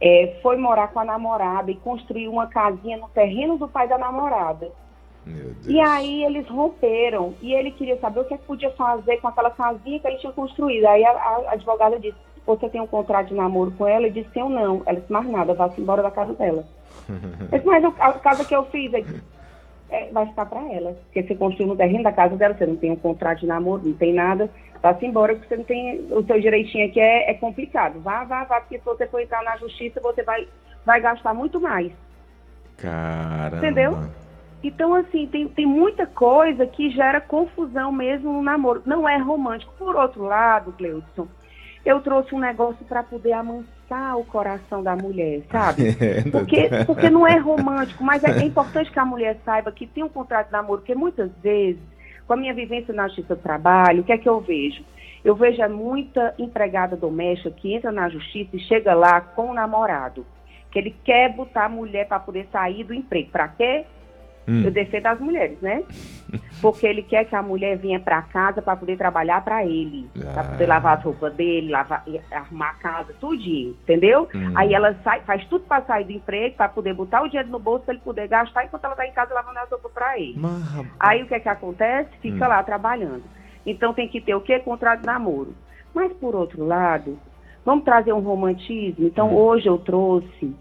é, 0.00 0.38
foi 0.42 0.56
morar 0.56 0.88
com 0.88 1.00
a 1.00 1.04
namorada 1.04 1.70
e 1.70 1.76
construiu 1.76 2.30
uma 2.30 2.46
casinha 2.46 2.96
no 2.96 3.08
terreno 3.08 3.56
do 3.56 3.68
pai 3.68 3.88
da 3.88 3.98
namorada. 3.98 4.70
E 5.66 5.80
aí 5.80 6.22
eles 6.22 6.46
romperam 6.46 7.34
e 7.42 7.52
ele 7.52 7.72
queria 7.72 7.98
saber 7.98 8.20
o 8.20 8.24
que, 8.24 8.34
é 8.34 8.38
que 8.38 8.44
podia 8.44 8.70
fazer 8.70 9.16
com 9.16 9.26
aquela 9.26 9.50
casinha 9.50 9.98
que 9.98 10.06
ele 10.06 10.18
tinha 10.18 10.32
construído. 10.32 10.86
Aí 10.86 11.04
a, 11.04 11.10
a 11.10 11.52
advogada 11.52 11.98
disse: 11.98 12.16
Você 12.46 12.68
tem 12.68 12.80
um 12.80 12.86
contrato 12.86 13.28
de 13.28 13.34
namoro 13.34 13.72
com 13.72 13.88
ela? 13.88 14.06
Ele 14.06 14.22
disse: 14.22 14.38
Eu 14.38 14.48
não. 14.48 14.82
Ela 14.86 15.00
disse: 15.00 15.12
Mais 15.12 15.28
nada, 15.28 15.52
vá-se 15.52 15.80
embora 15.80 16.00
da 16.00 16.12
casa 16.12 16.32
dela. 16.34 16.64
disse, 17.50 17.66
Mas 17.66 17.84
a 17.84 18.12
casa 18.12 18.44
que 18.44 18.54
eu 18.54 18.66
fiz 18.66 18.92
é, 19.90 20.10
vai 20.12 20.26
ficar 20.26 20.46
para 20.46 20.72
ela. 20.72 20.96
Porque 21.06 21.24
você 21.24 21.34
construiu 21.34 21.68
no 21.68 21.76
terreno 21.76 22.04
da 22.04 22.12
casa 22.12 22.36
dela, 22.36 22.54
você 22.54 22.66
não 22.66 22.76
tem 22.76 22.92
um 22.92 22.96
contrato 22.96 23.40
de 23.40 23.46
namoro, 23.46 23.82
não 23.84 23.94
tem 23.94 24.12
nada. 24.12 24.48
Vá-se 24.82 25.06
embora, 25.06 25.34
porque 25.34 25.48
você 25.48 25.56
não 25.56 25.64
tem. 25.64 26.06
O 26.10 26.24
seu 26.24 26.40
direitinho 26.40 26.86
aqui 26.86 27.00
é, 27.00 27.30
é 27.30 27.34
complicado. 27.34 28.00
Vá, 28.00 28.24
vá, 28.24 28.44
vá, 28.44 28.60
porque 28.60 28.78
se 28.78 28.84
você 28.84 29.06
for 29.06 29.20
entrar 29.20 29.42
na 29.42 29.56
justiça, 29.56 30.00
você 30.00 30.22
vai, 30.22 30.46
vai 30.84 31.00
gastar 31.00 31.34
muito 31.34 31.60
mais. 31.60 31.92
Caramba. 32.76 33.56
Entendeu? 33.56 33.98
Então, 34.62 34.94
assim, 34.94 35.26
tem, 35.26 35.46
tem 35.48 35.66
muita 35.66 36.06
coisa 36.06 36.66
que 36.66 36.90
gera 36.90 37.20
confusão 37.20 37.92
mesmo 37.92 38.32
no 38.32 38.42
namoro. 38.42 38.82
Não 38.84 39.08
é 39.08 39.16
romântico. 39.16 39.72
Por 39.78 39.94
outro 39.94 40.24
lado, 40.24 40.74
Gleudson, 40.76 41.28
eu 41.84 42.00
trouxe 42.00 42.34
um 42.34 42.40
negócio 42.40 42.84
para 42.86 43.02
poder 43.02 43.32
amansar 43.32 44.18
o 44.18 44.24
coração 44.24 44.82
da 44.82 44.96
mulher, 44.96 45.42
sabe? 45.50 45.96
É, 46.00 46.22
porque, 46.30 46.68
porque 46.84 47.08
não 47.08 47.26
é 47.26 47.38
romântico, 47.38 48.02
mas 48.02 48.24
é, 48.24 48.30
é 48.30 48.44
importante 48.44 48.90
que 48.90 48.98
a 48.98 49.04
mulher 49.04 49.38
saiba 49.44 49.70
que 49.70 49.86
tem 49.86 50.02
um 50.02 50.08
contrato 50.08 50.46
de 50.46 50.52
namoro, 50.52 50.80
porque 50.80 50.94
muitas 50.94 51.30
vezes 51.42 51.80
com 52.26 52.32
a 52.32 52.36
minha 52.36 52.54
vivência 52.54 52.92
na 52.92 53.08
justiça 53.08 53.36
do 53.36 53.42
trabalho, 53.42 54.02
o 54.02 54.04
que 54.04 54.12
é 54.12 54.18
que 54.18 54.28
eu 54.28 54.40
vejo? 54.40 54.84
Eu 55.24 55.34
vejo 55.34 55.60
é 55.62 55.68
muita 55.68 56.34
empregada 56.38 56.96
doméstica 56.96 57.50
que 57.50 57.74
entra 57.74 57.90
na 57.90 58.08
justiça 58.08 58.54
e 58.54 58.60
chega 58.60 58.94
lá 58.94 59.20
com 59.20 59.50
o 59.50 59.54
namorado, 59.54 60.26
que 60.70 60.78
ele 60.78 60.94
quer 61.04 61.34
botar 61.34 61.64
a 61.64 61.68
mulher 61.68 62.06
para 62.06 62.20
poder 62.20 62.46
sair 62.52 62.84
do 62.84 62.94
emprego. 62.94 63.30
Para 63.30 63.48
quê? 63.48 63.84
Hum. 64.48 64.62
Eu 64.64 64.70
defendo 64.70 65.06
as 65.06 65.18
mulheres, 65.18 65.60
né? 65.60 65.82
Porque 66.60 66.86
ele 66.86 67.02
quer 67.02 67.24
que 67.24 67.34
a 67.34 67.42
mulher 67.42 67.76
venha 67.76 67.98
para 67.98 68.22
casa 68.22 68.62
para 68.62 68.76
poder 68.76 68.96
trabalhar 68.96 69.44
para 69.44 69.64
ele, 69.64 70.08
ah. 70.18 70.32
para 70.32 70.44
poder 70.44 70.66
lavar 70.66 70.98
as 70.98 71.04
roupas 71.04 71.34
dele, 71.34 71.70
lavar, 71.70 72.04
arrumar 72.30 72.70
a 72.70 72.74
casa, 72.74 73.12
tudinho, 73.20 73.76
entendeu? 73.82 74.28
Hum. 74.34 74.52
Aí 74.54 74.72
ela 74.72 74.94
sai, 75.02 75.20
faz 75.22 75.44
tudo 75.46 75.64
para 75.64 75.84
sair 75.84 76.04
do 76.04 76.12
emprego, 76.12 76.56
para 76.56 76.68
poder 76.68 76.94
botar 76.94 77.22
o 77.22 77.28
dinheiro 77.28 77.48
no 77.48 77.58
bolso 77.58 77.84
para 77.84 77.94
ele 77.94 78.02
poder 78.02 78.28
gastar 78.28 78.64
enquanto 78.64 78.84
ela 78.84 78.94
está 78.94 79.06
em 79.06 79.12
casa 79.12 79.34
lavando 79.34 79.58
as 79.58 79.70
roupas 79.70 79.92
para 79.92 80.18
ele. 80.18 80.34
Mas... 80.38 80.86
Aí 80.98 81.22
o 81.22 81.26
que 81.26 81.34
é 81.34 81.40
que 81.40 81.48
acontece? 81.48 82.10
Fica 82.20 82.46
hum. 82.46 82.48
lá 82.48 82.62
trabalhando. 82.62 83.24
Então 83.64 83.92
tem 83.92 84.08
que 84.08 84.20
ter 84.20 84.34
o 84.34 84.40
quê? 84.40 84.60
Contrato 84.60 85.00
de 85.00 85.06
namoro. 85.06 85.54
Mas 85.92 86.12
por 86.14 86.36
outro 86.36 86.64
lado, 86.64 87.18
vamos 87.64 87.84
trazer 87.84 88.12
um 88.12 88.20
romantismo. 88.20 89.06
Então 89.06 89.30
hum. 89.30 89.36
hoje 89.36 89.66
eu 89.66 89.78
trouxe 89.78 90.54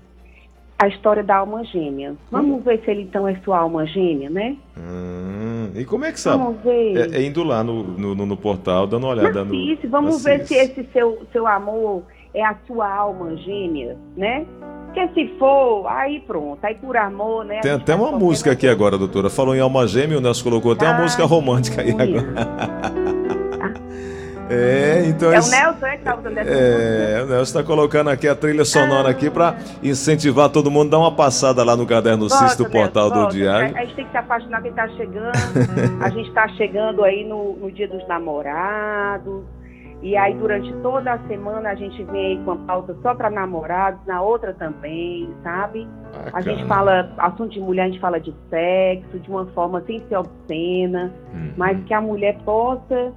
a 0.78 0.88
história 0.88 1.24
da 1.24 1.38
alma 1.38 1.64
gêmea. 1.64 2.16
Vamos 2.30 2.60
hum. 2.60 2.62
ver 2.64 2.82
se 2.84 2.92
ele 2.92 3.04
então 3.04 3.28
é 3.28 3.36
sua 3.44 3.60
alma 3.60 3.86
gêmea, 3.86 4.30
né? 4.30 4.58
Hum, 4.78 5.72
e 5.74 5.86
como 5.86 6.06
é 6.06 6.12
que 6.12 6.20
sabe? 6.20 6.44
Vamos 6.44 6.62
ver. 6.62 7.14
É, 7.14 7.18
é 7.18 7.26
indo 7.26 7.44
lá 7.44 7.64
no, 7.64 7.84
no, 7.84 8.26
no, 8.26 8.38
portal, 8.38 8.86
dando 8.86 9.06
uma 9.06 9.14
olhada 9.14 9.46
Narcisse, 9.46 9.86
no. 9.86 9.90
Vamos 9.90 10.24
ver 10.24 10.46
se 10.46 10.56
esse 10.56 10.86
seu, 10.92 11.26
seu 11.32 11.48
amor 11.48 12.04
é 12.34 12.44
a 12.44 12.56
sua 12.68 12.94
alma 12.94 13.36
gêmea, 13.38 13.98
né? 14.18 14.46
Porque 14.86 15.08
se 15.14 15.38
for, 15.38 15.88
aí 15.88 16.22
pronto, 16.22 16.64
aí 16.64 16.76
por 16.76 16.96
amor, 16.96 17.44
né? 17.44 17.60
Tem 17.60 17.72
até 17.72 17.94
uma 17.94 18.12
música 18.14 18.52
aqui 18.52 18.68
agora, 18.68 18.98
doutora. 18.98 19.30
Falou 19.30 19.54
em 19.56 19.60
alma 19.60 19.86
gêmea, 19.88 20.18
o 20.18 20.22
Nelson 20.22 20.44
colocou 20.44 20.72
até 20.72 20.90
uma 20.90 21.02
música 21.02 21.26
romântica 21.26 21.82
aí 21.82 21.92
agora. 21.92 22.95
É, 24.56 25.06
então 25.08 25.32
É 25.32 25.40
o 25.40 25.48
Nelson, 25.48 25.86
é, 25.86 25.98
que 25.98 26.04
tá 26.04 26.16
usando 26.18 26.38
essa 26.38 26.50
É, 26.50 27.24
o 27.24 27.26
Nelson 27.28 27.42
está 27.44 27.64
colocando 27.64 28.10
aqui 28.10 28.28
a 28.28 28.36
trilha 28.36 28.66
sonora 28.66 29.10
aqui 29.10 29.30
para 29.30 29.56
incentivar 29.84 30.50
todo 30.50 30.72
mundo 30.72 30.88
a 30.88 30.92
dar 30.92 31.00
uma 31.00 31.12
passada 31.16 31.64
lá 31.64 31.76
no 31.76 31.86
Caderno 31.86 32.30
CIS 32.30 32.56
do 32.56 32.70
Portal 32.70 33.10
do. 33.12 33.26
Diário. 33.30 33.76
A, 33.76 33.80
a 33.80 33.86
gente 33.86 33.96
tem 33.96 34.06
que 34.06 34.12
se 34.12 34.18
apaixonar 34.18 34.62
quem 34.62 34.72
tá 34.74 34.88
chegando. 34.90 35.32
a 36.02 36.10
gente 36.10 36.32
tá 36.34 36.48
chegando 36.50 37.04
aí 37.04 37.24
no, 37.28 37.54
no 37.58 37.72
dia 37.72 37.88
dos 37.88 38.08
namorados. 38.08 39.44
E 40.02 40.16
aí, 40.16 40.36
durante 40.36 40.72
toda 40.84 41.14
a 41.14 41.20
semana, 41.28 41.70
a 41.70 41.76
gente 41.76 42.04
vem 42.04 42.26
aí 42.26 42.38
com 42.44 42.52
uma 42.52 42.58
pauta 42.68 42.96
só 43.02 43.16
para 43.16 43.30
namorados, 43.30 44.00
na 44.06 44.22
outra 44.22 44.54
também, 44.54 45.28
sabe? 45.42 45.88
A 46.32 46.42
gente 46.42 46.64
Bacana. 46.64 46.68
fala, 46.68 47.12
assunto 47.18 47.52
de 47.54 47.60
mulher, 47.60 47.84
a 47.84 47.88
gente 47.88 48.00
fala 48.00 48.20
de 48.20 48.32
sexo, 48.50 49.18
de 49.20 49.30
uma 49.30 49.48
forma 49.48 49.82
sem 49.88 50.04
ser 50.08 50.18
obscena, 50.18 51.12
Uhum. 51.34 51.54
mas 51.58 51.84
que 51.86 51.94
a 51.94 52.02
mulher 52.02 52.38
possa 52.46 53.14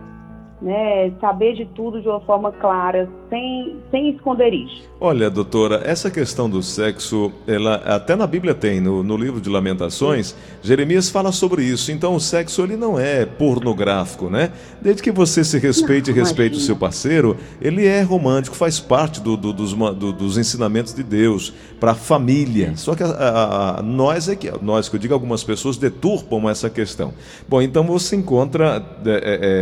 né, 0.60 1.10
saber 1.20 1.54
de 1.54 1.64
tudo 1.66 2.00
de 2.00 2.08
uma 2.08 2.20
forma 2.20 2.52
clara, 2.52 3.08
sem, 3.30 3.76
sem 3.90 4.10
esconderijo. 4.10 4.82
Olha, 5.00 5.30
doutora, 5.30 5.82
essa 5.84 6.10
questão 6.10 6.50
do 6.50 6.60
sexo, 6.62 7.30
ela 7.46 7.76
até 7.84 8.16
na 8.16 8.26
Bíblia 8.26 8.52
tem, 8.54 8.80
no, 8.80 9.02
no 9.04 9.16
livro 9.16 9.40
de 9.40 9.48
Lamentações, 9.48 10.34
Jeremias 10.62 11.08
fala 11.08 11.30
sobre 11.30 11.62
isso. 11.62 11.92
Então 11.92 12.14
o 12.16 12.20
sexo 12.20 12.62
ele 12.62 12.76
não 12.76 12.98
é 12.98 13.24
pornográfico, 13.24 14.28
né? 14.28 14.50
Desde 14.80 15.02
que 15.02 15.10
você 15.12 15.44
se 15.44 15.58
respeite 15.58 16.10
e 16.10 16.14
respeite 16.14 16.56
o 16.56 16.60
seu 16.60 16.74
parceiro, 16.76 17.36
ele 17.60 17.86
é 17.86 18.02
romântico, 18.02 18.56
faz 18.56 18.80
parte 18.80 19.20
do- 19.20 19.36
do- 19.36 19.52
dos, 19.52 19.72
do- 19.72 20.12
dos 20.12 20.36
ensinamentos 20.38 20.92
de 20.94 21.02
Deus 21.02 21.52
para 21.78 21.92
a 21.92 21.94
família. 21.94 22.72
Só 22.76 22.94
que 22.94 23.02
a- 23.02 23.06
a- 23.06 23.78
a- 23.78 23.82
nós 23.82 24.28
é 24.28 24.34
que 24.36 24.50
nós 24.62 24.88
que 24.88 24.96
eu 24.96 25.00
digo 25.00 25.14
algumas 25.14 25.44
pessoas 25.44 25.76
deturpam 25.76 26.48
essa 26.48 26.68
questão. 26.68 27.12
Bom, 27.48 27.62
então 27.62 27.84
você 27.84 28.16
encontra 28.16 28.84
é, 29.04 29.10
é, 29.10 29.18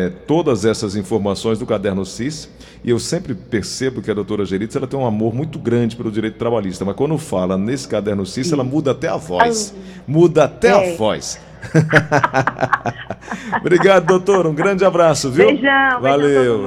é, 0.06 0.10
todas 0.26 0.64
essas 0.64 0.96
informações 0.96 1.58
do 1.58 1.66
caderno 1.66 2.04
CIS 2.06 2.48
e 2.84 2.90
eu 2.90 2.98
sempre 2.98 3.34
percebo 3.56 4.02
que 4.02 4.10
a 4.10 4.14
doutora 4.14 4.44
Geritz 4.44 4.76
ela 4.76 4.86
tem 4.86 4.98
um 4.98 5.06
amor 5.06 5.34
muito 5.34 5.58
grande 5.58 5.96
pelo 5.96 6.10
direito 6.12 6.36
trabalhista, 6.36 6.84
mas 6.84 6.94
quando 6.94 7.16
fala 7.16 7.56
nesse 7.56 7.88
caderno 7.88 8.26
CIS, 8.26 8.52
ela 8.52 8.62
muda 8.62 8.90
até 8.90 9.08
a 9.08 9.16
voz. 9.16 9.74
Muda 10.06 10.44
até 10.44 10.72
a 10.72 10.82
É. 10.82 10.94
voz. 10.96 11.40
Obrigado, 13.60 14.06
doutor. 14.06 14.46
Um 14.46 14.54
grande 14.54 14.84
abraço, 14.84 15.30
viu? 15.30 15.46
Beijão, 15.46 15.62
beijão 15.62 15.96
a 15.96 15.98
Valeu. 16.00 16.52
mundo. 16.58 16.62